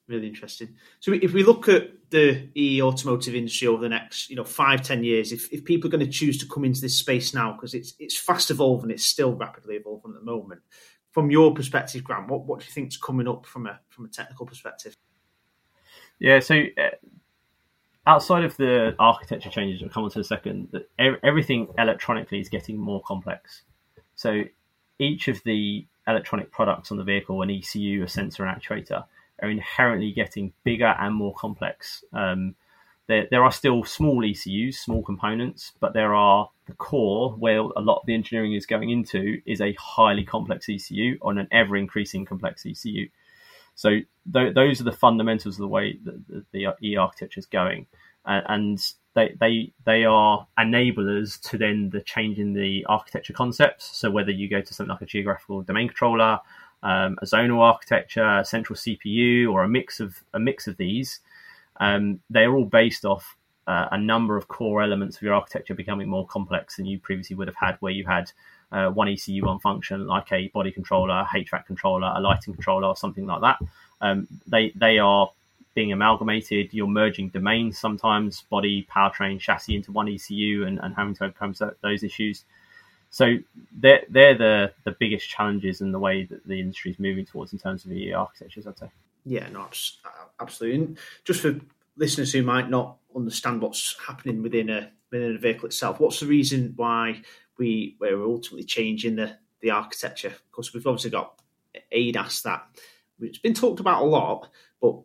Really 0.08 0.28
interesting. 0.28 0.70
So 1.02 1.12
if 1.12 1.34
we 1.34 1.44
look 1.44 1.68
at 1.68 1.90
the 2.12 2.48
e 2.56 2.82
automotive 2.82 3.36
industry 3.36 3.68
over 3.68 3.82
the 3.82 3.90
next, 3.90 4.30
you 4.30 4.38
know, 4.38 4.46
five 4.46 4.82
ten 4.82 5.04
years, 5.04 5.34
if, 5.34 5.52
if 5.52 5.66
people 5.66 5.90
are 5.90 5.92
going 5.92 6.06
to 6.06 6.12
choose 6.12 6.38
to 6.38 6.48
come 6.48 6.64
into 6.64 6.80
this 6.80 6.96
space 6.96 7.34
now 7.34 7.52
because 7.52 7.74
it's 7.74 7.94
it's 8.00 8.18
fast 8.18 8.50
evolving, 8.50 8.90
it's 8.90 9.06
still 9.06 9.34
rapidly 9.34 9.76
evolving 9.76 10.14
at 10.14 10.20
the 10.20 10.26
moment. 10.26 10.62
From 11.12 11.30
your 11.30 11.54
perspective, 11.54 12.06
Grant, 12.06 12.30
what, 12.30 12.46
what 12.46 12.60
do 12.60 12.66
you 12.66 12.72
think 12.72 12.88
is 12.90 12.98
coming 12.98 13.28
up 13.28 13.46
from 13.46 13.68
a 13.68 13.82
from 13.90 14.06
a 14.06 14.08
technical 14.08 14.46
perspective? 14.46 14.96
Yeah, 16.20 16.40
so 16.40 16.56
uh, 16.56 16.90
outside 18.06 18.44
of 18.44 18.58
the 18.58 18.96
architecture 19.00 19.50
changes, 19.50 19.82
we'll 19.82 19.90
come 19.90 20.04
on 20.04 20.10
to 20.12 20.20
a 20.20 20.24
second, 20.24 20.70
everything 21.24 21.68
electronically 21.78 22.40
is 22.40 22.50
getting 22.50 22.78
more 22.78 23.02
complex. 23.04 23.64
So 24.16 24.44
each 25.00 25.28
of 25.28 25.44
the 25.44 25.86
electronic 26.08 26.52
products 26.52 26.92
on 26.92 26.98
the 26.98 27.04
vehicle, 27.04 27.42
an 27.42 27.52
ECU, 27.52 28.04
a 28.04 28.08
sensor, 28.08 28.46
and 28.46 28.60
actuator, 28.60 29.06
are 29.42 29.50
inherently 29.50 30.12
getting 30.12 30.54
bigger 30.64 30.96
and 31.00 31.14
more 31.14 31.34
complex. 31.36 32.04
Um, 32.14 32.56
there, 33.08 33.28
there 33.30 33.44
are 33.44 33.52
still 33.52 33.84
small 33.84 34.26
ECUs, 34.26 34.80
small 34.80 35.04
components, 35.04 35.74
but 35.80 35.94
there 35.94 36.16
are 36.16 36.50
the 36.66 36.74
core 36.74 37.32
where 37.32 37.60
a 37.60 37.82
lot 37.82 38.00
of 38.00 38.06
the 38.06 38.14
engineering 38.14 38.54
is 38.54 38.66
going 38.66 38.90
into 38.90 39.42
is 39.46 39.62
a 39.62 39.74
highly 39.80 40.26
complex 40.26 40.68
ECU 40.68 41.18
on 41.22 41.38
an 41.38 41.48
ever 41.52 41.78
increasing 41.78 42.26
complex 42.26 42.66
ECU. 42.66 43.08
So 43.78 44.00
th- 44.34 44.56
those 44.56 44.82
are 44.82 44.86
the 44.86 44.92
fundamentals 44.92 45.56
of 45.56 45.60
the 45.60 45.68
way 45.68 46.00
that 46.04 46.46
the, 46.52 46.74
E 46.84 46.98
architecture 46.98 47.40
is 47.40 47.46
going, 47.46 47.86
uh, 48.26 48.42
and 48.50 48.80
they 49.14 49.36
they 49.40 49.72
they 49.86 50.04
are 50.04 50.48
enablers 50.60 51.40
to 51.50 51.60
then 51.60 51.92
the 51.92 52.02
change 52.02 52.40
in 52.40 52.54
the 52.54 52.86
architecture 52.90 53.34
concepts. 53.34 53.96
So 53.96 54.10
whether 54.10 54.32
you 54.32 54.50
go 54.50 54.62
to 54.62 54.74
something 54.74 54.92
like 54.92 55.04
a 55.04 55.06
geographical 55.06 55.62
domain 55.62 55.88
controller, 55.90 56.40
um, 56.82 57.18
a 57.22 57.26
zonal 57.26 57.60
architecture, 57.60 58.40
a 58.40 58.44
central 58.44 58.76
CPU, 58.76 59.52
or 59.52 59.64
a 59.64 59.70
mix 59.70 60.00
of 60.00 60.24
a 60.34 60.40
mix 60.40 60.68
of 60.68 60.78
these, 60.78 61.20
um, 61.80 62.20
they're 62.32 62.56
all 62.56 62.66
based 62.66 63.06
off 63.06 63.38
uh, 63.68 63.90
a 63.92 63.98
number 63.98 64.38
of 64.38 64.48
core 64.48 64.82
elements 64.82 65.18
of 65.18 65.22
your 65.22 65.36
architecture 65.36 65.76
becoming 65.76 66.10
more 66.10 66.26
complex 66.26 66.78
than 66.78 66.88
you 66.88 66.98
previously 66.98 67.36
would 67.36 67.48
have 67.48 67.58
had, 67.58 67.78
where 67.80 67.94
you 67.94 68.08
had 68.08 68.32
uh, 68.72 68.90
one 68.90 69.08
ECU, 69.08 69.46
one 69.46 69.60
function, 69.60 70.08
like 70.08 70.32
a 70.32 70.48
body 70.50 70.72
controller, 70.72 71.26
HVAC 71.34 71.66
controller, 71.66 72.12
a 72.16 72.20
lighting 72.20 72.54
controller, 72.54 72.88
or 72.88 72.96
something 72.96 73.26
like 73.26 73.42
that. 73.42 73.60
Um, 74.02 74.28
they 74.46 74.72
they 74.76 75.00
are 75.00 75.32
being 75.74 75.92
amalgamated. 75.92 76.74
You're 76.74 76.88
merging 76.88 77.30
domains 77.30 77.78
sometimes, 77.78 78.42
body, 78.50 78.88
powertrain, 78.94 79.40
chassis 79.40 79.76
into 79.76 79.92
one 79.92 80.10
ECU, 80.10 80.66
and, 80.66 80.80
and 80.80 80.96
having 80.96 81.14
to 81.16 81.26
overcome 81.26 81.54
those 81.82 82.04
issues. 82.04 82.44
So 83.10 83.38
they're 83.72 84.04
they're 84.10 84.38
the 84.38 84.74
the 84.84 84.92
biggest 84.92 85.30
challenges 85.30 85.82
in 85.82 85.92
the 85.92 86.00
way 86.00 86.24
that 86.24 86.46
the 86.46 86.60
industry 86.60 86.92
is 86.92 87.00
moving 87.00 87.26
towards 87.26 87.54
in 87.54 87.60
terms 87.60 87.86
of 87.86 87.92
EE 87.92 88.14
architectures. 88.14 88.68
I'd 88.68 88.78
say. 88.78 88.90
Yeah, 89.26 89.48
no, 89.50 89.68
absolutely. 90.40 90.80
And 90.80 90.98
just 91.26 91.42
for 91.42 91.60
listeners 91.98 92.32
who 92.32 92.44
might 92.44 92.70
not 92.70 92.98
understand 93.16 93.62
what's 93.62 93.98
happening 94.06 94.42
within 94.42 94.70
a 94.70 94.92
within 95.12 95.34
the 95.34 95.40
vehicle 95.40 95.68
itself, 95.68 96.00
what's 96.00 96.20
the 96.20 96.26
reason 96.26 96.74
why 96.76 97.22
we 97.58 97.96
we're 98.00 98.24
ultimately 98.24 98.66
changing 98.66 99.16
the 99.16 99.38
the 99.62 99.72
architecture? 99.72 100.34
Because 100.50 100.74
we've 100.74 100.88
obviously 100.88 101.12
got 101.12 101.40
ADAS 101.92 102.44
that 102.44 102.68
it's 103.20 103.40
been 103.40 103.54
talked 103.54 103.80
about 103.80 104.04
a 104.04 104.06
lot, 104.06 104.50
but 104.82 104.96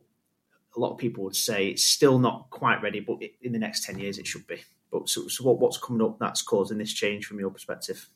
a 0.77 0.81
lot 0.81 0.93
of 0.93 0.99
people 0.99 1.25
would 1.25 1.37
say 1.37 1.69
it's 1.69 1.85
still 1.85 2.19
not 2.19 2.51
quite 2.51 2.83
ready. 2.83 3.01
But 3.01 3.19
in 3.43 3.53
the 3.53 3.59
next 3.59 3.85
ten 3.85 3.99
years, 3.99 4.19
it 4.19 4.27
should 4.27 4.47
be. 4.47 4.63
But 4.91 5.09
so, 5.09 5.27
so 5.29 5.45
what, 5.45 5.59
what's 5.59 5.79
coming 5.79 6.03
up 6.03 6.19
that's 6.19 6.43
causing 6.43 6.79
this 6.79 6.93
change 6.93 7.27
from 7.27 7.41
your 7.41 7.51
perspective? 7.51 8.09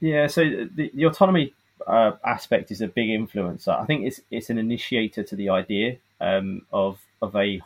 Yeah, 0.00 0.26
so 0.26 0.42
the, 0.42 0.90
the 0.94 1.04
autonomy 1.04 1.52
uh, 1.86 2.12
aspect 2.24 2.70
is 2.70 2.80
a 2.80 2.88
big 2.88 3.08
influencer. 3.08 3.78
I 3.78 3.84
think 3.84 4.06
it's 4.06 4.20
it's 4.30 4.50
an 4.50 4.58
initiator 4.58 5.22
to 5.22 5.36
the 5.36 5.50
idea 5.50 5.96
um, 6.20 6.62
of 6.72 7.00
of 7.20 7.34
a 7.36 7.60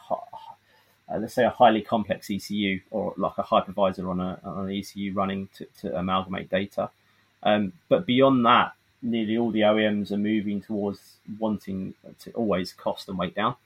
uh, 1.09 1.19
let's 1.19 1.35
say 1.35 1.45
a 1.45 1.51
highly 1.51 1.83
complex 1.83 2.31
ECU 2.31 2.81
or 2.91 3.15
like 3.17 3.38
a 3.38 3.43
hypervisor 3.43 4.09
on, 4.09 4.21
a, 4.21 4.41
on 4.45 4.69
an 4.69 4.77
ECU 4.77 5.12
running 5.12 5.49
to, 5.55 5.67
to 5.81 5.97
amalgamate 5.97 6.51
data. 6.51 6.91
Um, 7.43 7.73
but 7.88 8.07
beyond 8.07 8.45
that, 8.47 8.73
nearly 9.03 9.37
all 9.37 9.51
the 9.51 9.61
OEMs 9.61 10.12
are 10.12 10.19
moving 10.19 10.61
towards 10.61 11.17
wanting 11.38 11.95
to 12.21 12.31
always 12.33 12.73
cost 12.73 13.09
and 13.09 13.19
weight 13.19 13.35
down. 13.35 13.57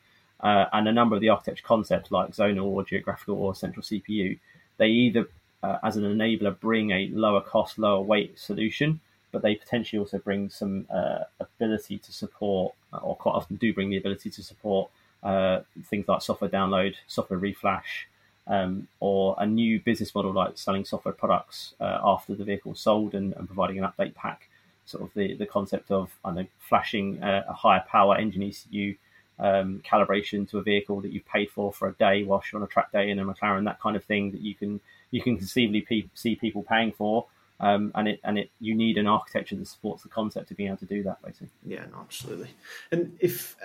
Uh, 0.40 0.66
and 0.72 0.88
a 0.88 0.92
number 0.92 1.14
of 1.14 1.20
the 1.20 1.29
architecture 1.29 1.64
concepts 1.64 2.11
like 2.11 2.31
zonal 2.31 2.64
or 2.64 2.85
geographical 2.85 3.37
or 3.37 3.55
central 3.55 3.83
CPU, 3.83 4.38
they 4.79 4.88
either 4.88 5.29
uh, 5.62 5.79
as 5.83 5.96
an 5.96 6.05
enabler 6.05 6.59
bring 6.59 6.90
a 6.90 7.09
lower 7.12 7.40
cost, 7.40 7.79
lower 7.79 8.01
weight 8.01 8.38
solution, 8.38 9.01
but 9.33 9.42
they 9.42 9.55
potentially 9.55 9.99
also 9.99 10.18
bring 10.18 10.49
some 10.49 10.87
uh, 10.92 11.20
ability 11.40 11.99
to 11.99 12.12
support, 12.12 12.75
or 13.03 13.16
quite 13.16 13.33
often 13.33 13.57
do 13.57 13.72
bring 13.72 13.90
the 13.90 13.96
ability 13.96 14.31
to 14.31 14.42
support 14.42 14.90
uh, 15.22 15.61
things 15.85 16.07
like 16.09 16.22
software 16.22 16.50
download, 16.50 16.94
software 17.07 17.38
reflash, 17.38 18.07
um, 18.46 18.87
or 19.00 19.35
a 19.38 19.46
new 19.46 19.81
business 19.81 20.14
model 20.14 20.33
like 20.33 20.57
selling 20.57 20.85
software 20.85 21.14
products 21.14 21.74
uh, 21.81 21.98
after 22.05 22.35
the 22.35 22.44
vehicle 22.44 22.74
sold 22.74 23.14
and, 23.14 23.33
and, 23.35 23.46
providing 23.46 23.79
an 23.79 23.85
update 23.85 24.14
pack. 24.14 24.48
Sort 24.85 25.02
of 25.02 25.12
the, 25.14 25.35
the 25.35 25.46
concept 25.46 25.90
of 25.90 26.12
I 26.24 26.31
know 26.31 26.46
flashing 26.61 27.20
a, 27.22 27.44
a 27.48 27.52
higher 27.52 27.85
power 27.88 28.16
engine 28.16 28.44
ECU 28.44 28.94
um, 29.38 29.83
calibration 29.85 30.48
to 30.50 30.59
a 30.59 30.62
vehicle 30.62 31.00
that 31.00 31.12
you've 31.12 31.26
paid 31.26 31.50
for 31.50 31.72
for 31.72 31.88
a 31.88 31.92
day 31.94 32.22
whilst 32.22 32.52
you're 32.52 32.61
on 32.61 32.64
a 32.64 32.70
track 32.70 32.92
day 32.92 33.11
in 33.11 33.18
a 33.18 33.24
McLaren, 33.24 33.64
that 33.64 33.81
kind 33.81 33.96
of 33.96 34.05
thing 34.05 34.31
that 34.31 34.40
you 34.40 34.55
can 34.55 34.81
you 35.11 35.22
can 35.22 35.37
conceivably 35.37 35.83
pe- 35.83 36.09
see 36.14 36.37
people 36.37 36.62
paying 36.62 36.92
for. 36.92 37.26
Um, 37.59 37.90
and 37.94 38.07
it 38.07 38.20
and 38.22 38.38
it 38.38 38.50
you 38.61 38.74
need 38.74 38.98
an 38.98 39.07
architecture 39.07 39.57
that 39.57 39.66
supports 39.66 40.02
the 40.02 40.09
concept 40.09 40.50
of 40.50 40.57
being 40.57 40.68
able 40.68 40.79
to 40.79 40.85
do 40.85 41.02
that 41.05 41.22
basically. 41.22 41.48
Yeah, 41.64 41.87
absolutely. 41.98 42.50
And 42.92 43.16
if 43.20 43.57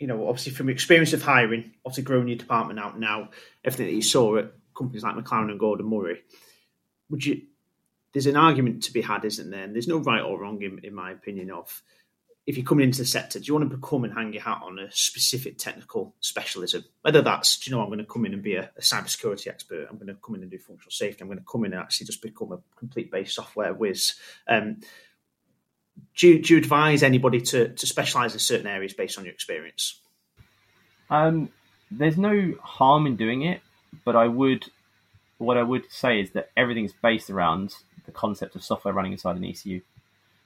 you 0.00 0.06
know, 0.06 0.26
obviously 0.26 0.52
from 0.52 0.70
experience 0.70 1.12
of 1.12 1.22
hiring, 1.22 1.72
obviously 1.84 2.02
growing 2.02 2.26
your 2.26 2.38
department 2.38 2.80
out 2.80 2.98
now, 2.98 3.28
everything 3.64 3.86
that 3.86 3.94
you 3.94 4.02
saw 4.02 4.38
at 4.38 4.52
companies 4.76 5.04
like 5.04 5.14
McLaren 5.14 5.50
and 5.50 5.60
Gordon 5.60 5.86
Murray, 5.86 6.22
would 7.10 7.24
you? 7.24 7.42
There's 8.12 8.26
an 8.26 8.36
argument 8.36 8.82
to 8.84 8.92
be 8.92 9.02
had, 9.02 9.24
isn't 9.24 9.50
there? 9.50 9.62
And 9.62 9.72
there's 9.72 9.86
no 9.86 9.98
right 9.98 10.22
or 10.22 10.40
wrong, 10.40 10.60
in, 10.62 10.80
in 10.82 10.94
my 10.94 11.12
opinion, 11.12 11.52
of 11.52 11.80
if 12.46 12.56
you're 12.56 12.66
coming 12.66 12.86
into 12.86 12.98
the 12.98 13.04
sector, 13.04 13.38
do 13.38 13.44
you 13.44 13.54
want 13.54 13.70
to 13.70 13.76
become 13.76 14.02
and 14.02 14.12
hang 14.12 14.32
your 14.32 14.42
hat 14.42 14.62
on 14.64 14.80
a 14.80 14.90
specific 14.90 15.58
technical 15.58 16.16
specialism? 16.18 16.84
Whether 17.02 17.22
that's, 17.22 17.58
do 17.58 17.70
you 17.70 17.76
know, 17.76 17.82
I'm 17.82 17.88
going 17.88 18.00
to 18.00 18.04
come 18.04 18.24
in 18.24 18.32
and 18.32 18.42
be 18.42 18.56
a, 18.56 18.70
a 18.76 18.80
cybersecurity 18.80 19.46
expert, 19.46 19.86
I'm 19.88 19.98
going 19.98 20.08
to 20.08 20.14
come 20.14 20.34
in 20.34 20.42
and 20.42 20.50
do 20.50 20.58
functional 20.58 20.90
safety, 20.90 21.20
I'm 21.20 21.28
going 21.28 21.38
to 21.38 21.44
come 21.44 21.64
in 21.64 21.72
and 21.72 21.80
actually 21.80 22.06
just 22.06 22.22
become 22.22 22.50
a 22.50 22.58
complete 22.76 23.12
base 23.12 23.34
software 23.34 23.74
whiz. 23.74 24.14
Um, 24.48 24.80
do 26.16 26.28
you, 26.28 26.42
do 26.42 26.54
you 26.54 26.58
advise 26.58 27.02
anybody 27.02 27.40
to, 27.40 27.68
to 27.68 27.86
specialize 27.86 28.32
in 28.32 28.38
certain 28.38 28.66
areas 28.66 28.92
based 28.92 29.18
on 29.18 29.24
your 29.24 29.32
experience? 29.32 30.00
Um, 31.08 31.50
there's 31.90 32.16
no 32.16 32.54
harm 32.62 33.06
in 33.06 33.16
doing 33.16 33.42
it, 33.42 33.60
but 34.04 34.16
I 34.16 34.28
would, 34.28 34.66
what 35.38 35.56
I 35.56 35.62
would 35.62 35.90
say 35.90 36.20
is 36.20 36.30
that 36.32 36.50
everything 36.56 36.84
is 36.84 36.92
based 36.92 37.30
around 37.30 37.74
the 38.06 38.12
concept 38.12 38.54
of 38.54 38.62
software 38.62 38.94
running 38.94 39.12
inside 39.12 39.36
an 39.36 39.44
ECU. 39.44 39.80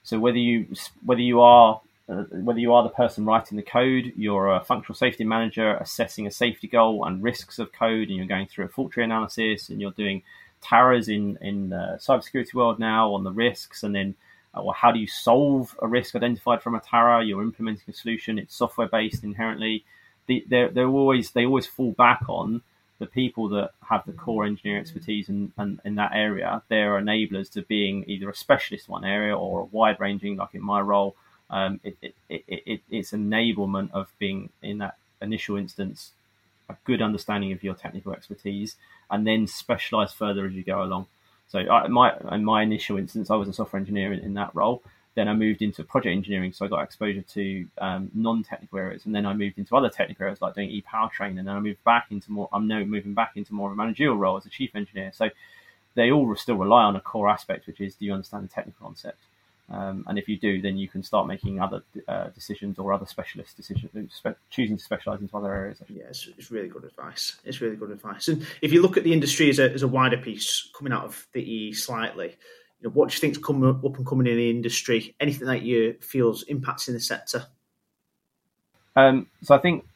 So 0.02 0.18
whether 0.18 0.38
you 0.38 0.66
whether 1.04 1.22
you 1.22 1.40
are 1.40 1.80
uh, 2.08 2.24
whether 2.30 2.58
you 2.58 2.74
are 2.74 2.82
the 2.82 2.90
person 2.90 3.24
writing 3.24 3.56
the 3.56 3.62
code, 3.62 4.12
you're 4.16 4.54
a 4.54 4.62
functional 4.62 4.94
safety 4.94 5.24
manager 5.24 5.76
assessing 5.76 6.26
a 6.26 6.30
safety 6.30 6.68
goal 6.68 7.04
and 7.06 7.22
risks 7.22 7.58
of 7.58 7.72
code, 7.72 8.08
and 8.08 8.16
you're 8.16 8.26
going 8.26 8.46
through 8.46 8.66
a 8.66 8.68
fault 8.68 8.92
tree 8.92 9.04
analysis, 9.04 9.70
and 9.70 9.80
you're 9.80 9.90
doing 9.92 10.22
TARAs 10.60 11.08
in 11.08 11.38
in 11.40 11.70
the 11.70 11.98
cybersecurity 12.00 12.52
world 12.54 12.78
now 12.78 13.14
on 13.14 13.24
the 13.24 13.32
risks, 13.32 13.82
and 13.82 13.94
then 13.94 14.14
or 14.56 14.74
how 14.74 14.92
do 14.92 14.98
you 14.98 15.06
solve 15.06 15.76
a 15.82 15.88
risk 15.88 16.14
identified 16.14 16.62
from 16.62 16.74
a 16.74 16.80
TARA? 16.80 17.24
You're 17.24 17.42
implementing 17.42 17.84
a 17.88 17.92
solution. 17.92 18.38
It's 18.38 18.54
software 18.54 18.88
based 18.88 19.24
inherently. 19.24 19.84
The, 20.26 20.44
they're, 20.48 20.70
they're 20.70 20.88
always 20.88 21.32
they 21.32 21.44
always 21.44 21.66
fall 21.66 21.92
back 21.92 22.24
on 22.28 22.62
the 22.98 23.06
people 23.06 23.48
that 23.50 23.70
have 23.88 24.04
the 24.06 24.12
core 24.12 24.44
engineering 24.44 24.80
expertise 24.80 25.28
in, 25.28 25.52
in, 25.58 25.80
in 25.84 25.94
that 25.96 26.12
area. 26.14 26.62
They're 26.68 27.00
enablers 27.00 27.50
to 27.52 27.62
being 27.62 28.04
either 28.06 28.30
a 28.30 28.34
specialist 28.34 28.88
in 28.88 28.92
one 28.92 29.04
area 29.04 29.36
or 29.36 29.60
a 29.60 29.64
wide 29.64 29.98
ranging, 30.00 30.36
like 30.36 30.54
in 30.54 30.62
my 30.62 30.80
role. 30.80 31.16
Um, 31.50 31.80
it, 31.84 31.96
it, 32.00 32.14
it, 32.28 32.44
it, 32.48 32.80
it's 32.90 33.12
enablement 33.12 33.90
of 33.92 34.10
being 34.18 34.50
in 34.62 34.78
that 34.78 34.96
initial 35.20 35.56
instance 35.56 36.12
a 36.68 36.76
good 36.84 37.02
understanding 37.02 37.52
of 37.52 37.62
your 37.62 37.74
technical 37.74 38.12
expertise 38.12 38.76
and 39.10 39.26
then 39.26 39.46
specialize 39.46 40.12
further 40.12 40.46
as 40.46 40.54
you 40.54 40.62
go 40.62 40.82
along. 40.82 41.06
So 41.48 41.58
I, 41.58 41.86
my 41.88 42.14
in 42.32 42.44
my 42.44 42.62
initial 42.62 42.98
instance, 42.98 43.30
I 43.30 43.36
was 43.36 43.48
a 43.48 43.52
software 43.52 43.80
engineer 43.80 44.12
in, 44.12 44.20
in, 44.20 44.34
that 44.34 44.54
role. 44.54 44.82
Then 45.14 45.28
I 45.28 45.34
moved 45.34 45.62
into 45.62 45.84
project 45.84 46.12
engineering, 46.12 46.52
so 46.52 46.64
I 46.64 46.68
got 46.68 46.82
exposure 46.82 47.22
to 47.22 47.66
um, 47.78 48.10
non-technical 48.14 48.78
areas, 48.78 49.06
and 49.06 49.14
then 49.14 49.24
I 49.24 49.32
moved 49.32 49.58
into 49.58 49.76
other 49.76 49.88
technical 49.88 50.24
areas 50.24 50.42
like 50.42 50.54
doing 50.54 50.70
e-powertrain, 50.70 51.38
and 51.38 51.46
then 51.46 51.50
I 51.50 51.60
moved 51.60 51.84
back 51.84 52.06
into 52.10 52.32
more. 52.32 52.48
I'm 52.52 52.66
now 52.66 52.82
moving 52.82 53.14
back 53.14 53.32
into 53.36 53.54
more 53.54 53.68
of 53.68 53.74
a 53.74 53.76
managerial 53.76 54.16
role 54.16 54.36
as 54.36 54.46
a 54.46 54.50
chief 54.50 54.74
engineer. 54.74 55.12
So 55.14 55.30
they 55.94 56.10
all 56.10 56.34
still 56.34 56.56
rely 56.56 56.82
on 56.82 56.96
a 56.96 57.00
core 57.00 57.28
aspect, 57.28 57.66
which 57.66 57.80
is 57.80 57.94
do 57.94 58.06
you 58.06 58.12
understand 58.12 58.44
the 58.44 58.48
technical 58.48 58.86
concept? 58.86 59.20
Um, 59.70 60.04
and 60.06 60.18
if 60.18 60.28
you 60.28 60.38
do, 60.38 60.60
then 60.60 60.76
you 60.76 60.88
can 60.88 61.02
start 61.02 61.26
making 61.26 61.60
other 61.60 61.82
uh, 62.06 62.28
decisions 62.28 62.78
or 62.78 62.92
other 62.92 63.06
specialist 63.06 63.56
decisions, 63.56 63.90
spe- 64.12 64.38
choosing 64.50 64.76
to 64.76 64.82
specialize 64.82 65.20
into 65.20 65.34
other 65.36 65.54
areas. 65.54 65.78
Yeah, 65.88 66.04
it's, 66.08 66.28
it's, 66.36 66.50
really 66.50 66.68
good 66.68 66.84
advice. 66.84 67.36
It's 67.44 67.62
really 67.62 67.76
good 67.76 67.90
advice. 67.90 68.28
And 68.28 68.46
if 68.60 68.72
you 68.72 68.82
look 68.82 68.98
at 68.98 69.04
the 69.04 69.12
industry 69.12 69.48
as 69.48 69.58
a, 69.58 69.72
as 69.72 69.82
a 69.82 69.88
wider 69.88 70.18
piece 70.18 70.68
coming 70.76 70.92
out 70.92 71.04
of 71.04 71.26
the 71.32 71.40
E 71.40 71.72
slightly, 71.72 72.36
you 72.80 72.88
know, 72.88 72.90
what 72.90 73.08
do 73.08 73.14
you 73.14 73.20
think's 73.20 73.38
coming 73.38 73.68
up 73.68 73.96
and 73.96 74.06
coming 74.06 74.26
in 74.26 74.36
the 74.36 74.50
industry? 74.50 75.14
Anything 75.18 75.46
that 75.46 75.62
you 75.62 75.96
feels 76.00 76.44
impacting 76.44 76.92
the 76.92 77.00
sector? 77.00 77.46
Um, 78.96 79.28
so 79.42 79.54
I 79.54 79.58
think 79.58 79.86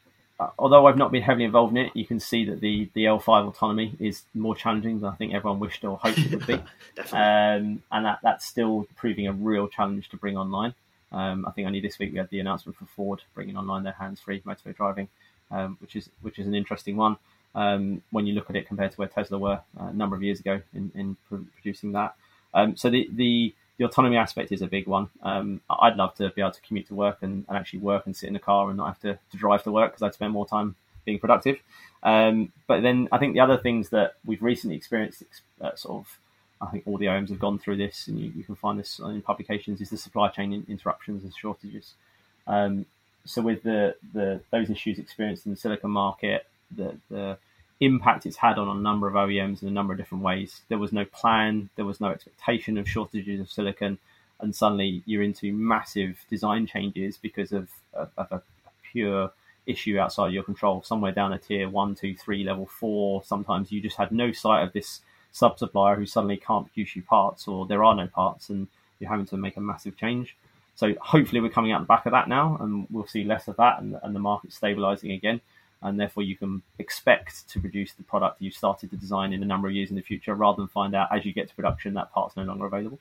although 0.57 0.87
I've 0.87 0.97
not 0.97 1.11
been 1.11 1.21
heavily 1.21 1.45
involved 1.45 1.75
in 1.75 1.85
it, 1.85 1.95
you 1.95 2.05
can 2.05 2.19
see 2.19 2.45
that 2.45 2.61
the, 2.61 2.89
the 2.93 3.05
L5 3.05 3.47
autonomy 3.47 3.95
is 3.99 4.23
more 4.33 4.55
challenging 4.55 4.99
than 4.99 5.09
I 5.09 5.15
think 5.15 5.33
everyone 5.33 5.59
wished 5.59 5.83
or 5.83 5.97
hoped 5.97 6.19
it 6.19 6.31
would 6.31 6.47
be. 6.47 6.53
um, 7.11 7.83
and 7.91 8.05
that, 8.05 8.19
that's 8.23 8.45
still 8.45 8.87
proving 8.95 9.27
a 9.27 9.33
real 9.33 9.67
challenge 9.67 10.09
to 10.09 10.17
bring 10.17 10.37
online. 10.37 10.73
Um, 11.11 11.45
I 11.47 11.51
think 11.51 11.67
only 11.67 11.79
this 11.79 11.99
week 11.99 12.11
we 12.11 12.19
had 12.19 12.29
the 12.29 12.39
announcement 12.39 12.77
for 12.77 12.85
Ford 12.85 13.23
bringing 13.33 13.57
online 13.57 13.83
their 13.83 13.93
hands-free 13.93 14.41
motorway 14.41 14.75
driving, 14.75 15.09
um, 15.51 15.77
which 15.81 15.95
is 15.95 16.09
which 16.21 16.37
is 16.37 16.45
an 16.45 16.53
interesting 16.53 16.95
one 16.97 17.17
um, 17.55 18.01
when 18.11 18.27
you 18.27 18.33
look 18.33 18.49
at 18.49 18.55
it 18.55 18.67
compared 18.67 18.91
to 18.91 18.97
where 18.97 19.07
Tesla 19.07 19.37
were 19.37 19.59
uh, 19.79 19.85
a 19.85 19.93
number 19.93 20.15
of 20.15 20.23
years 20.23 20.39
ago 20.39 20.61
in, 20.73 20.91
in 20.95 21.17
producing 21.55 21.93
that. 21.93 22.15
Um, 22.53 22.75
so 22.75 22.89
the, 22.89 23.09
the 23.11 23.53
the 23.79 23.85
autonomy 23.85 24.17
aspect 24.17 24.51
is 24.51 24.61
a 24.61 24.67
big 24.67 24.87
one. 24.87 25.09
Um, 25.23 25.61
I'd 25.69 25.95
love 25.95 26.13
to 26.15 26.29
be 26.31 26.41
able 26.41 26.51
to 26.51 26.61
commute 26.61 26.87
to 26.89 26.95
work 26.95 27.19
and, 27.21 27.45
and, 27.47 27.57
actually 27.57 27.79
work 27.79 28.05
and 28.05 28.15
sit 28.15 28.27
in 28.27 28.35
a 28.35 28.39
car 28.39 28.67
and 28.67 28.77
not 28.77 28.87
have 28.87 28.99
to, 28.99 29.17
to 29.31 29.37
drive 29.37 29.63
to 29.63 29.71
work 29.71 29.93
because 29.93 30.03
I'd 30.03 30.13
spend 30.13 30.33
more 30.33 30.45
time 30.45 30.75
being 31.05 31.17
productive. 31.17 31.59
Um, 32.03 32.51
but 32.67 32.81
then 32.81 33.07
I 33.13 33.17
think 33.17 33.33
the 33.33 33.39
other 33.39 33.57
things 33.57 33.89
that 33.89 34.15
we've 34.25 34.43
recently 34.43 34.75
experienced, 34.75 35.23
uh, 35.61 35.75
sort 35.75 36.01
of, 36.01 36.19
I 36.61 36.69
think 36.69 36.83
all 36.85 36.97
the 36.97 37.05
OEMs 37.05 37.29
have 37.29 37.39
gone 37.39 37.57
through 37.57 37.77
this, 37.77 38.09
and 38.09 38.19
you, 38.19 38.33
you 38.35 38.43
can 38.43 38.55
find 38.55 38.77
this 38.77 38.99
in 38.99 39.21
publications, 39.21 39.79
is 39.79 39.91
the 39.91 39.97
supply 39.97 40.27
chain 40.27 40.65
interruptions 40.67 41.23
and 41.23 41.33
shortages. 41.33 41.93
Um, 42.47 42.85
so 43.23 43.41
with 43.41 43.63
the, 43.63 43.95
the 44.13 44.41
those 44.51 44.69
issues 44.69 44.99
experienced 44.99 45.45
in 45.45 45.53
the 45.53 45.57
silicon 45.57 45.91
market, 45.91 46.45
the, 46.75 46.97
the 47.09 47.37
impact 47.79 48.25
it's 48.25 48.37
had 48.37 48.57
on 48.57 48.75
a 48.75 48.81
number 48.81 49.07
of 49.07 49.13
OEMs 49.13 49.61
in 49.61 49.67
a 49.67 49.71
number 49.71 49.93
of 49.93 49.99
different 49.99 50.23
ways. 50.23 50.61
There 50.67 50.77
was 50.77 50.91
no 50.91 51.05
plan, 51.05 51.69
there 51.75 51.85
was 51.85 52.01
no 52.01 52.09
expectation 52.09 52.77
of 52.77 52.89
shortages 52.89 53.39
of 53.39 53.49
silicon, 53.49 53.97
and 54.39 54.55
suddenly 54.55 55.01
you're 55.05 55.23
into 55.23 55.53
massive 55.53 56.17
design 56.29 56.67
changes 56.67 57.17
because 57.17 57.51
of, 57.51 57.69
of, 57.93 58.09
of 58.17 58.31
a 58.31 58.41
pure 58.91 59.31
issue 59.65 59.99
outside 59.99 60.33
your 60.33 60.43
control, 60.43 60.81
somewhere 60.83 61.11
down 61.11 61.33
a 61.33 61.37
tier 61.37 61.69
one, 61.69 61.95
two, 61.95 62.15
three, 62.15 62.43
level 62.43 62.65
four. 62.65 63.23
Sometimes 63.23 63.71
you 63.71 63.81
just 63.81 63.97
had 63.97 64.11
no 64.11 64.31
sight 64.31 64.63
of 64.63 64.73
this 64.73 65.01
sub 65.31 65.59
supplier 65.59 65.95
who 65.95 66.05
suddenly 66.05 66.37
can't 66.37 66.65
produce 66.65 66.95
you 66.95 67.01
parts, 67.03 67.47
or 67.47 67.65
there 67.65 67.83
are 67.83 67.95
no 67.95 68.07
parts, 68.07 68.49
and 68.49 68.67
you're 68.99 69.09
having 69.09 69.27
to 69.27 69.37
make 69.37 69.57
a 69.57 69.61
massive 69.61 69.95
change. 69.95 70.35
So 70.75 70.95
hopefully 71.01 71.41
we're 71.41 71.49
coming 71.49 71.71
out 71.71 71.81
the 71.81 71.87
back 71.87 72.05
of 72.05 72.11
that 72.11 72.27
now, 72.27 72.57
and 72.59 72.87
we'll 72.89 73.07
see 73.07 73.23
less 73.23 73.47
of 73.47 73.55
that, 73.57 73.79
and, 73.81 73.97
and 74.01 74.15
the 74.15 74.19
market 74.19 74.51
stabilizing 74.51 75.11
again 75.11 75.39
and 75.81 75.99
therefore 75.99 76.23
you 76.23 76.35
can 76.35 76.61
expect 76.77 77.47
to 77.49 77.59
produce 77.59 77.93
the 77.93 78.03
product 78.03 78.41
you 78.41 78.51
started 78.51 78.89
to 78.89 78.97
design 78.97 79.31
in 79.31 79.41
a 79.41 79.45
number 79.45 79.67
of 79.67 79.73
years 79.73 79.89
in 79.89 79.95
the 79.95 80.01
future 80.01 80.35
rather 80.35 80.57
than 80.57 80.67
find 80.67 80.93
out 80.93 81.07
as 81.11 81.25
you 81.25 81.33
get 81.33 81.47
to 81.47 81.55
production 81.55 81.93
that 81.93 82.11
part's 82.11 82.35
no 82.35 82.43
longer 82.43 82.65
available. 82.65 82.99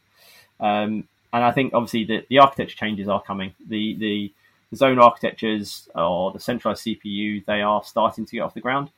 Um, 0.60 1.08
and 1.32 1.44
I 1.44 1.50
think 1.50 1.74
obviously 1.74 2.04
the, 2.04 2.24
the 2.28 2.38
architecture 2.38 2.76
changes 2.76 3.08
are 3.08 3.22
coming. 3.22 3.54
The, 3.68 3.94
the, 3.96 4.32
the 4.70 4.76
zone 4.76 4.98
architectures 4.98 5.88
or 5.94 6.32
the 6.32 6.40
centralized 6.40 6.84
CPU, 6.84 7.44
they 7.44 7.62
are 7.62 7.82
starting 7.82 8.24
to 8.26 8.32
get 8.36 8.42
off 8.42 8.54
the 8.54 8.60
ground. 8.60 8.90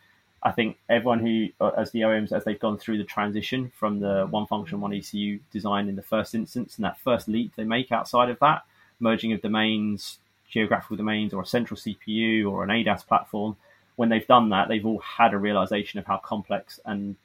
I 0.42 0.52
think 0.52 0.78
everyone 0.88 1.20
who, 1.20 1.48
uh, 1.60 1.72
as 1.76 1.90
the 1.90 2.00
OEMs, 2.00 2.32
as 2.32 2.44
they've 2.44 2.58
gone 2.58 2.78
through 2.78 2.98
the 2.98 3.04
transition 3.04 3.70
from 3.76 4.00
the 4.00 4.26
one 4.30 4.46
function, 4.46 4.80
one 4.80 4.94
ECU 4.94 5.38
design 5.52 5.88
in 5.88 5.96
the 5.96 6.02
first 6.02 6.34
instance, 6.34 6.76
and 6.76 6.84
that 6.84 6.98
first 6.98 7.28
leap 7.28 7.54
they 7.56 7.64
make 7.64 7.92
outside 7.92 8.30
of 8.30 8.38
that, 8.38 8.62
merging 9.00 9.32
of 9.32 9.42
domains, 9.42 10.18
geographical 10.48 10.96
domains, 10.96 11.34
or 11.34 11.42
a 11.42 11.46
central 11.46 11.78
CPU 11.78 12.50
or 12.50 12.64
an 12.64 12.70
ADAS 12.70 13.06
platform, 13.06 13.56
when 13.96 14.08
they've 14.08 14.26
done 14.26 14.50
that, 14.50 14.68
they've 14.68 14.86
all 14.86 15.00
had 15.00 15.34
a 15.34 15.38
realization 15.38 15.98
of 15.98 16.06
how 16.06 16.18
complex 16.18 16.80
and 16.84 17.16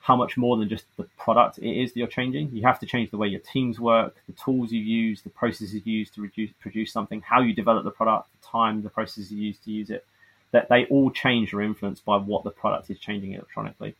how 0.00 0.14
much 0.14 0.36
more 0.36 0.56
than 0.56 0.68
just 0.68 0.84
the 0.96 1.04
product 1.18 1.58
it 1.58 1.68
is 1.68 1.92
that 1.92 1.98
you're 1.98 2.06
changing. 2.06 2.48
You 2.52 2.62
have 2.62 2.78
to 2.78 2.86
change 2.86 3.10
the 3.10 3.16
way 3.16 3.26
your 3.26 3.40
teams 3.40 3.80
work, 3.80 4.14
the 4.28 4.34
tools 4.34 4.70
you 4.70 4.80
use, 4.80 5.22
the 5.22 5.30
processes 5.30 5.82
you 5.84 5.98
use 5.98 6.10
to 6.10 6.20
reduce, 6.20 6.50
produce 6.60 6.92
something, 6.92 7.20
how 7.22 7.40
you 7.40 7.52
develop 7.52 7.82
the 7.82 7.90
product, 7.90 8.28
the 8.40 8.46
time, 8.46 8.82
the 8.82 8.90
processes 8.90 9.32
you 9.32 9.38
use 9.38 9.58
to 9.64 9.72
use 9.72 9.90
it. 9.90 10.06
That 10.52 10.68
they 10.68 10.84
all 10.86 11.10
change 11.10 11.52
or 11.52 11.60
influenced 11.60 12.04
by 12.04 12.18
what 12.18 12.44
the 12.44 12.50
product 12.50 12.88
is 12.88 13.00
changing 13.00 13.32
electronically, 13.32 13.96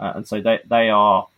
uh, 0.00 0.12
and 0.16 0.26
so 0.26 0.40
they 0.40 0.60
they 0.66 0.88
are 0.88 1.28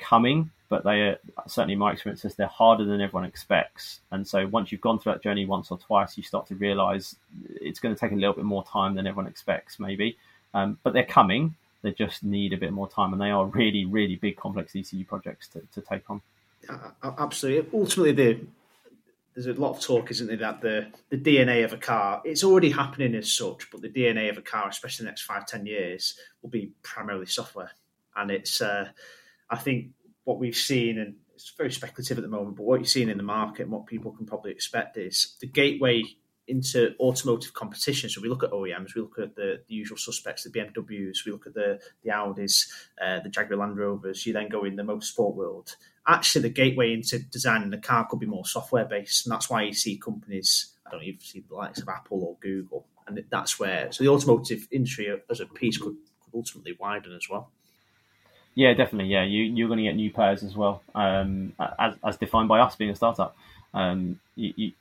coming 0.00 0.50
but 0.68 0.84
they 0.84 1.00
are 1.00 1.18
certainly 1.46 1.76
my 1.76 1.92
experience 1.92 2.24
is 2.24 2.34
they're 2.34 2.46
harder 2.46 2.84
than 2.84 3.00
everyone 3.00 3.24
expects. 3.24 4.00
And 4.10 4.26
so 4.26 4.46
once 4.46 4.70
you've 4.70 4.80
gone 4.80 4.98
through 4.98 5.12
that 5.12 5.22
journey 5.22 5.46
once 5.46 5.70
or 5.70 5.78
twice, 5.78 6.16
you 6.16 6.22
start 6.22 6.46
to 6.48 6.54
realize 6.54 7.16
it's 7.60 7.80
going 7.80 7.94
to 7.94 7.98
take 8.00 8.12
a 8.12 8.16
little 8.16 8.34
bit 8.34 8.44
more 8.44 8.64
time 8.64 8.94
than 8.94 9.06
everyone 9.06 9.30
expects, 9.30 9.80
maybe. 9.80 10.18
Um, 10.54 10.78
but 10.82 10.92
they're 10.92 11.04
coming. 11.04 11.56
They 11.82 11.92
just 11.92 12.24
need 12.24 12.52
a 12.52 12.56
bit 12.56 12.72
more 12.72 12.88
time, 12.88 13.12
and 13.12 13.22
they 13.22 13.30
are 13.30 13.46
really, 13.46 13.84
really 13.84 14.16
big, 14.16 14.36
complex 14.36 14.74
ECU 14.74 15.04
projects 15.04 15.48
to, 15.48 15.62
to 15.74 15.80
take 15.80 16.10
on. 16.10 16.20
Uh, 16.68 17.12
absolutely. 17.18 17.70
Ultimately, 17.78 18.12
the, 18.12 18.40
there's 19.34 19.46
a 19.46 19.60
lot 19.60 19.76
of 19.76 19.80
talk, 19.80 20.10
isn't 20.10 20.26
there, 20.26 20.36
that 20.36 20.60
the, 20.60 20.88
the 21.10 21.16
DNA 21.16 21.64
of 21.64 21.72
a 21.72 21.76
car, 21.76 22.20
it's 22.24 22.42
already 22.42 22.70
happening 22.70 23.14
as 23.14 23.32
such, 23.32 23.70
but 23.70 23.80
the 23.80 23.88
DNA 23.88 24.28
of 24.28 24.38
a 24.38 24.42
car, 24.42 24.68
especially 24.68 25.04
the 25.04 25.10
next 25.10 25.22
five, 25.22 25.46
ten 25.46 25.64
years, 25.64 26.18
will 26.42 26.50
be 26.50 26.72
primarily 26.82 27.26
software. 27.26 27.70
And 28.16 28.30
it's, 28.32 28.60
uh, 28.60 28.88
I 29.48 29.56
think 29.56 29.92
what 30.28 30.38
we've 30.38 30.54
seen, 30.54 30.98
and 30.98 31.14
it's 31.34 31.54
very 31.56 31.72
speculative 31.72 32.18
at 32.18 32.22
the 32.22 32.28
moment, 32.28 32.54
but 32.54 32.64
what 32.64 32.80
you're 32.80 32.86
seeing 32.86 33.08
in 33.08 33.16
the 33.16 33.22
market 33.22 33.62
and 33.62 33.72
what 33.72 33.86
people 33.86 34.12
can 34.12 34.26
probably 34.26 34.50
expect 34.50 34.98
is 34.98 35.38
the 35.40 35.46
gateway 35.46 36.02
into 36.46 36.94
automotive 37.00 37.54
competition. 37.54 38.10
So 38.10 38.20
we 38.20 38.28
look 38.28 38.44
at 38.44 38.50
OEMs, 38.50 38.94
we 38.94 39.00
look 39.00 39.18
at 39.18 39.36
the, 39.36 39.62
the 39.66 39.74
usual 39.74 39.96
suspects, 39.96 40.44
the 40.44 40.50
BMWs, 40.50 41.24
we 41.24 41.32
look 41.32 41.46
at 41.46 41.54
the 41.54 41.80
the 42.02 42.10
Audis, 42.10 42.70
uh, 43.02 43.20
the 43.20 43.30
Jaguar 43.30 43.58
Land 43.58 43.78
Rovers. 43.78 44.26
You 44.26 44.34
then 44.34 44.50
go 44.50 44.64
in 44.64 44.76
the 44.76 44.82
motorsport 44.82 45.34
world. 45.34 45.76
Actually, 46.06 46.42
the 46.42 46.50
gateway 46.50 46.92
into 46.92 47.20
designing 47.20 47.70
the 47.70 47.78
car 47.78 48.06
could 48.06 48.20
be 48.20 48.26
more 48.26 48.44
software 48.44 48.84
based, 48.84 49.24
and 49.24 49.32
that's 49.32 49.48
why 49.48 49.62
you 49.62 49.72
see 49.72 49.96
companies. 49.96 50.74
I 50.86 50.90
don't 50.90 51.04
even 51.04 51.20
see 51.20 51.42
the 51.48 51.54
likes 51.54 51.80
of 51.80 51.88
Apple 51.88 52.22
or 52.22 52.36
Google, 52.40 52.86
and 53.06 53.24
that's 53.30 53.58
where 53.58 53.90
so 53.92 54.04
the 54.04 54.10
automotive 54.10 54.68
industry 54.70 55.08
as 55.30 55.40
a 55.40 55.46
piece 55.46 55.78
could, 55.78 55.96
could 56.20 56.34
ultimately 56.34 56.76
widen 56.78 57.14
as 57.14 57.30
well. 57.30 57.50
Yeah, 58.58 58.74
definitely. 58.74 59.12
Yeah, 59.12 59.22
you 59.22 59.44
you're 59.44 59.68
going 59.68 59.78
to 59.78 59.84
get 59.84 59.94
new 59.94 60.10
players 60.12 60.42
as 60.42 60.56
well, 60.56 60.82
um, 60.96 61.54
as 61.78 61.94
as 62.04 62.16
defined 62.16 62.48
by 62.48 62.58
us 62.58 62.74
being 62.74 62.90
a 62.90 62.96
startup. 62.96 63.36
Um, 63.72 64.18
you, 64.34 64.52
you, 64.56 64.72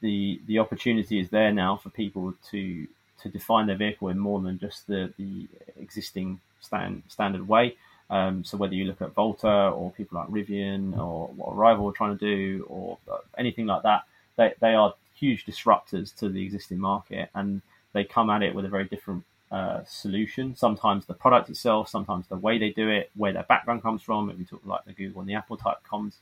the 0.00 0.40
the 0.46 0.58
opportunity 0.60 1.20
is 1.20 1.28
there 1.28 1.52
now 1.52 1.76
for 1.76 1.90
people 1.90 2.34
to 2.52 2.86
to 3.22 3.28
define 3.28 3.66
their 3.66 3.76
vehicle 3.76 4.08
in 4.08 4.18
more 4.18 4.40
than 4.40 4.58
just 4.58 4.86
the 4.86 5.12
the 5.18 5.46
existing 5.78 6.40
stand, 6.62 7.02
standard 7.08 7.46
way. 7.46 7.76
Um, 8.08 8.44
so 8.44 8.56
whether 8.56 8.74
you 8.74 8.86
look 8.86 9.02
at 9.02 9.12
Volta 9.12 9.68
or 9.68 9.90
people 9.90 10.18
like 10.18 10.28
Rivian 10.28 10.96
or 10.98 11.28
what 11.36 11.52
Arrival 11.54 11.90
are 11.90 11.92
trying 11.92 12.16
to 12.16 12.24
do 12.24 12.64
or 12.68 12.98
anything 13.36 13.66
like 13.66 13.82
that, 13.82 14.04
they 14.36 14.54
they 14.60 14.74
are 14.74 14.94
huge 15.14 15.44
disruptors 15.44 16.16
to 16.16 16.30
the 16.30 16.42
existing 16.42 16.78
market 16.78 17.28
and 17.34 17.60
they 17.92 18.04
come 18.04 18.30
at 18.30 18.42
it 18.42 18.54
with 18.54 18.64
a 18.64 18.68
very 18.70 18.84
different 18.84 19.24
uh, 19.50 19.84
solution. 19.84 20.56
Sometimes 20.56 21.06
the 21.06 21.14
product 21.14 21.48
itself, 21.50 21.88
sometimes 21.88 22.26
the 22.26 22.36
way 22.36 22.58
they 22.58 22.70
do 22.70 22.88
it, 22.88 23.10
where 23.14 23.32
their 23.32 23.44
background 23.44 23.82
comes 23.82 24.02
from. 24.02 24.30
If 24.30 24.38
we 24.38 24.44
talk 24.44 24.62
like 24.64 24.84
the 24.84 24.92
Google 24.92 25.20
and 25.20 25.28
the 25.28 25.34
Apple 25.34 25.56
type 25.56 25.78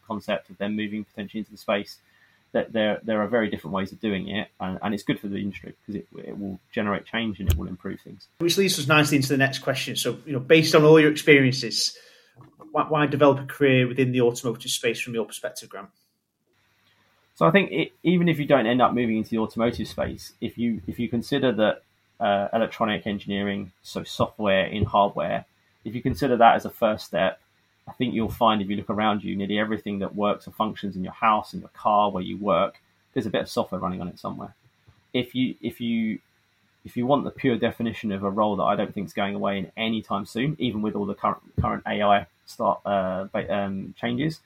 concept 0.07 0.51
of 0.51 0.59
them 0.59 0.77
moving 0.77 1.05
potentially 1.05 1.41
into 1.41 1.51
the 1.51 1.57
space, 1.57 1.99
that 2.53 2.73
there 2.73 3.01
there 3.03 3.21
are 3.23 3.27
very 3.27 3.51
different 3.51 3.75
ways 3.75 3.93
of 3.93 4.01
doing 4.01 4.29
it, 4.29 4.49
and, 4.61 4.79
and 4.83 4.95
it's 4.95 5.03
good 5.03 5.19
for 5.19 5.29
the 5.29 5.39
industry 5.39 5.75
because 5.81 6.03
it, 6.03 6.07
it 6.29 6.39
will 6.39 6.61
generate 6.73 7.05
change 7.07 7.41
and 7.41 7.51
it 7.51 7.59
will 7.59 7.69
improve 7.69 8.01
things. 8.01 8.29
Which 8.39 8.57
leads 8.57 8.79
us 8.79 8.87
nicely 8.87 9.17
into 9.17 9.29
the 9.29 9.37
next 9.37 9.59
question. 9.61 9.97
So, 9.97 10.19
you 10.25 10.33
know, 10.33 10.41
based 10.41 10.75
on 10.75 10.85
all 10.85 11.01
your 11.01 11.11
experiences, 11.11 11.97
why, 12.73 12.85
why 12.89 13.07
develop 13.07 13.41
a 13.41 13.47
career 13.47 13.89
within 13.89 14.13
the 14.13 14.21
automotive 14.21 14.71
space 14.71 15.01
from 15.01 15.15
your 15.15 15.25
perspective, 15.25 15.69
Grant? 15.69 15.89
So 17.37 17.47
I 17.47 17.51
think 17.51 17.73
it, 17.73 17.93
even 18.03 18.29
if 18.29 18.39
you 18.39 18.47
don't 18.47 18.67
end 18.67 18.81
up 18.81 18.95
moving 18.95 19.17
into 19.17 19.31
the 19.31 19.39
automotive 19.39 19.89
space, 19.89 20.33
if 20.41 20.57
you 20.57 20.81
if 20.87 20.99
you 20.99 21.09
consider 21.09 21.53
that 21.53 21.83
uh, 22.20 22.48
electronic 22.53 23.07
engineering, 23.07 23.72
so 23.83 24.05
software 24.05 24.66
in 24.66 24.85
hardware, 24.85 25.44
if 25.85 25.94
you 25.94 26.03
consider 26.03 26.37
that 26.37 26.57
as 26.57 26.64
a 26.64 26.70
first 26.70 27.07
step, 27.07 27.40
I 27.87 27.92
think 27.92 28.14
you'll 28.14 28.31
find 28.31 28.62
if 28.62 28.70
you 28.70 28.77
look 28.77 28.90
around 28.90 29.22
you, 29.22 29.37
nearly 29.37 29.59
everything 29.59 29.98
that 29.98 30.14
works 30.14 30.48
or 30.48 30.53
functions 30.53 30.96
in 30.96 31.05
your 31.05 31.12
house, 31.12 31.53
in 31.53 31.61
your 31.61 31.68
car, 31.70 32.11
where 32.11 32.22
you 32.22 32.38
work, 32.38 32.81
there's 33.12 33.27
a 33.27 33.31
bit 33.31 33.42
of 33.42 33.48
software 33.48 33.81
running 33.81 34.00
on 34.00 34.09
it 34.09 34.18
somewhere. 34.18 34.55
If 35.12 35.35
you 35.35 35.55
if 35.61 35.81
you 35.81 36.18
if 36.85 36.96
you 36.96 37.07
want 37.07 37.24
the 37.24 37.31
pure 37.31 37.57
definition 37.57 38.11
of 38.12 38.24
a 38.24 38.31
role 38.31 38.57
that 38.57 38.64
I 38.64 38.77
don't 38.77 38.92
think 38.92 39.07
is 39.07 39.12
going 39.12 39.35
away 39.35 39.59
in 39.59 39.72
any 39.77 40.03
time 40.03 40.27
soon, 40.27 40.57
even 40.59 40.83
with 40.83 40.94
all 40.94 41.07
the 41.07 41.14
current 41.14 41.42
current 41.61 41.83
AI 41.87 42.27
start 42.46 42.81
uh, 42.85 43.27
um, 43.50 43.94
changes, 43.98 44.40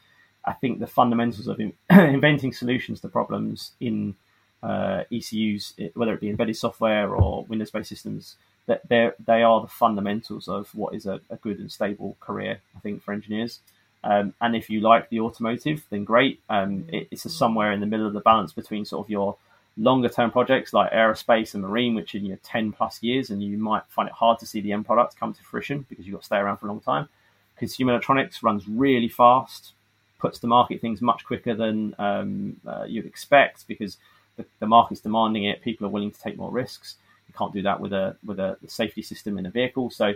I 0.45 0.53
think 0.53 0.81
the 0.81 0.87
fundamentals 0.87 1.47
of 1.47 1.61
in, 1.61 1.73
inventing 1.91 2.53
solutions 2.53 3.01
to 3.01 3.09
problems 3.09 3.73
in 3.81 4.17
uh, 4.63 5.05
ECUs, 5.13 5.75
whether 5.95 6.15
it 6.15 6.21
be 6.21 6.31
embedded 6.31 6.57
software 6.57 7.15
or 7.15 7.45
Windows-based 7.45 7.89
systems, 7.89 8.37
that 8.67 8.89
they 8.89 9.43
are 9.43 9.61
the 9.61 9.69
fundamentals 9.69 10.47
of 10.47 10.75
what 10.75 10.95
is 10.95 11.07
a, 11.07 11.21
a, 11.31 11.37
good 11.37 11.59
and 11.59 11.73
stable 11.73 12.17
career, 12.21 12.61
I 12.77 12.81
think, 12.81 13.03
for 13.03 13.13
engineers. 13.13 13.61
Um, 14.05 14.35
and 14.41 14.55
if 14.55 14.69
you 14.69 14.81
like 14.81 15.09
the 15.09 15.21
automotive, 15.21 15.87
then 15.91 16.05
great. 16.05 16.41
Um, 16.51 16.85
it, 16.93 17.09
it's 17.11 17.33
somewhere 17.33 17.73
in 17.73 17.81
the 17.81 17.87
middle 17.87 18.07
of 18.07 18.13
the 18.13 18.21
balance 18.21 18.53
between 18.53 18.85
sort 18.85 19.07
of 19.07 19.11
your 19.11 19.37
longer 19.79 20.09
term 20.09 20.31
projects 20.31 20.73
like 20.73 20.93
aerospace 20.93 21.55
and 21.55 21.63
marine, 21.63 21.95
which 21.95 22.15
in 22.15 22.27
your 22.27 22.37
10 22.43 22.73
plus 22.73 23.03
years, 23.03 23.31
and 23.31 23.43
you 23.43 23.57
might 23.57 23.85
find 23.89 24.09
it 24.09 24.15
hard 24.15 24.39
to 24.41 24.47
see 24.47 24.61
the 24.61 24.73
end 24.73 24.85
product 24.85 25.17
come 25.19 25.33
to 25.33 25.43
fruition 25.43 25.87
because 25.89 26.07
you've 26.07 26.15
got 26.15 26.21
to 26.21 26.27
stay 26.27 26.37
around 26.37 26.59
for 26.59 26.67
a 26.67 26.69
long 26.69 26.81
time. 26.81 27.09
Consumer 27.57 27.93
electronics 27.93 28.43
runs 28.43 28.69
really 28.69 29.09
fast, 29.09 29.73
puts 30.19 30.39
to 30.41 30.47
market 30.47 30.81
things 30.81 31.01
much 31.01 31.25
quicker 31.25 31.55
than 31.55 31.95
um, 31.99 32.57
uh, 32.67 32.85
you'd 32.87 33.07
expect 33.07 33.67
because 33.67 33.97
the, 34.61 34.67
market's 34.67 35.01
demanding 35.01 35.45
it. 35.45 35.63
People 35.63 35.87
are 35.87 35.91
willing 35.91 36.11
to 36.11 36.21
take 36.21 36.37
more 36.37 36.51
risks. 36.51 36.97
You 37.27 37.35
can't 37.37 37.53
do 37.53 37.63
that 37.63 37.81
with 37.81 37.93
a 37.93 38.17
with 38.25 38.39
a 38.39 38.57
safety 38.67 39.03
system 39.03 39.39
in 39.39 39.47
a 39.47 39.51
vehicle. 39.51 39.91
So 39.91 40.15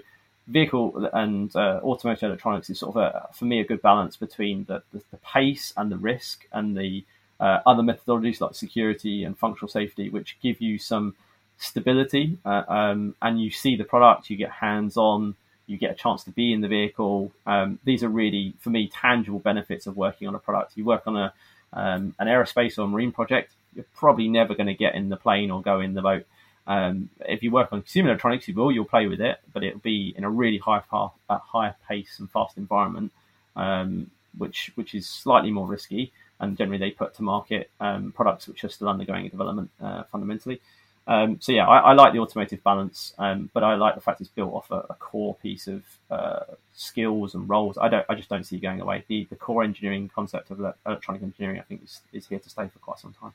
vehicle 0.49 1.09
and 1.13 1.55
uh, 1.55 1.81
automotive 1.83 2.25
electronics 2.25 2.71
is 2.71 2.79
sort 2.79 2.97
of 2.97 3.03
a, 3.03 3.29
for 3.33 3.45
me 3.45 3.61
a 3.61 3.65
good 3.65 3.81
balance 3.83 4.17
between 4.17 4.65
the, 4.65 4.83
the, 4.93 5.03
the 5.11 5.17
pace 5.19 5.73
and 5.77 5.91
the 5.91 5.97
risk 5.97 6.47
and 6.53 6.77
the 6.77 7.05
uh, 7.39 7.61
other 7.67 7.83
methodologies 7.83 8.41
like 8.41 8.55
security 8.55 9.25
and 9.25 9.39
functional 9.39 9.69
safety, 9.69 10.09
which 10.09 10.37
give 10.43 10.61
you 10.61 10.79
some 10.79 11.15
stability 11.59 12.39
uh, 12.45 12.63
um, 12.69 13.15
and 13.23 13.41
you 13.41 13.51
see 13.51 13.77
the 13.77 13.85
product, 13.85 14.31
you 14.31 14.37
get 14.37 14.51
hands 14.51 14.97
on, 14.97 15.35
you 15.67 15.77
get 15.77 15.93
a 15.93 15.95
chance 15.95 16.25
to 16.25 16.31
be 16.31 16.53
in 16.53 16.61
the 16.61 16.69
vehicle. 16.69 17.33
Um, 17.47 17.79
these 17.85 18.03
are 18.03 18.09
really, 18.09 18.55
for 18.61 18.71
me, 18.71 18.89
tangible 18.89 19.39
benefits 19.39 19.87
of 19.87 19.97
working 19.97 20.27
on 20.29 20.35
a 20.35 20.39
product. 20.39 20.73
You 20.77 20.85
work 20.85 21.07
on 21.07 21.17
a 21.17 21.33
um, 21.75 22.15
an 22.19 22.27
aerospace 22.27 22.79
or 22.79 22.87
marine 22.87 23.13
project, 23.13 23.53
you're 23.75 23.87
probably 23.95 24.29
never 24.29 24.55
going 24.55 24.67
to 24.67 24.75
get 24.75 24.95
in 24.95 25.09
the 25.09 25.17
plane 25.17 25.51
or 25.51 25.63
go 25.63 25.81
in 25.81 25.95
the 25.95 26.03
boat 26.03 26.27
Um, 26.67 27.11
if 27.21 27.43
you 27.43 27.51
work 27.51 27.73
on 27.73 27.81
consumer 27.83 28.11
electronics, 28.11 28.47
you 28.47 28.55
will, 28.55 28.71
you'll 28.71 28.85
play 28.85 29.07
with 29.07 29.21
it, 29.21 29.39
but 29.53 29.65
it'll 29.65 29.81
be 29.81 30.15
in 30.17 30.25
a 30.25 30.31
really 30.31 30.59
high, 30.59 30.81
path, 30.81 31.13
a 31.29 31.39
higher 31.39 31.75
pace 31.89 32.19
and 32.19 32.31
fast 32.31 32.57
environment, 32.57 33.13
um, 33.57 34.11
which 34.39 34.71
which 34.77 34.95
is 34.95 35.09
slightly 35.09 35.51
more 35.51 35.67
risky. 35.67 36.13
And 36.41 36.57
generally, 36.57 36.79
they 36.79 36.91
put 36.91 37.15
to 37.17 37.23
market 37.23 37.71
um, 37.81 38.13
products 38.13 38.49
which 38.49 38.65
are 38.65 38.69
still 38.69 38.89
undergoing 38.89 39.29
development 39.29 39.71
uh, 39.81 40.05
fundamentally. 40.11 40.61
Um, 41.07 41.39
so 41.41 41.51
yeah, 41.51 41.67
I, 41.67 41.79
I, 41.79 41.93
like 41.95 42.13
the 42.13 42.21
automotive 42.21 42.63
balance, 42.63 43.13
um, 43.19 43.51
but 43.53 43.65
I 43.65 43.75
like 43.75 43.97
the 43.97 44.01
fact 44.01 44.21
it's 44.21 44.31
built 44.31 44.55
off 44.55 44.71
a, 44.71 44.87
a 44.91 44.95
core 44.95 45.35
piece 45.43 45.67
of 45.67 45.83
uh, 46.11 46.45
skills 46.75 47.35
and 47.35 47.49
roles. 47.49 47.77
I 47.77 47.89
don't, 47.89 48.07
I 48.09 48.15
just 48.15 48.29
don't 48.29 48.45
see 48.45 48.57
it 48.57 48.63
going 48.63 48.81
away. 48.81 49.05
The, 49.09 49.27
the 49.29 49.35
core 49.35 49.65
engineering 49.65 50.09
concept 50.15 50.53
of 50.53 50.61
electronic 50.87 51.23
engineering, 51.23 51.59
I 51.59 51.65
think, 51.65 51.83
is, 51.83 52.01
is 52.13 52.29
here 52.29 52.39
to 52.39 52.49
stay 52.49 52.69
for 52.69 52.79
quite 52.79 53.01
some 53.01 53.15
time. 53.21 53.33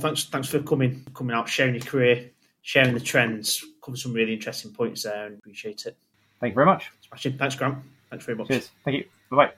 Thanks, 0.00 0.24
thanks 0.24 0.48
for 0.48 0.60
coming, 0.60 1.04
coming 1.14 1.36
out, 1.36 1.48
sharing 1.48 1.74
your 1.74 1.84
career, 1.84 2.30
sharing 2.62 2.94
the 2.94 3.00
trends. 3.00 3.64
Covered 3.84 3.98
some 3.98 4.12
really 4.12 4.34
interesting 4.34 4.72
points 4.72 5.02
there, 5.02 5.26
and 5.26 5.38
appreciate 5.38 5.86
it. 5.86 5.96
Thank 6.40 6.52
you 6.52 6.54
very 6.56 6.66
much. 6.66 6.90
Smashing. 7.08 7.36
Thanks, 7.38 7.54
Grant. 7.54 7.78
Thanks 8.08 8.24
very 8.24 8.36
much. 8.36 8.48
Cheers. 8.48 8.70
Thank 8.84 8.96
you. 8.98 9.04
Bye 9.30 9.36
bye. 9.36 9.52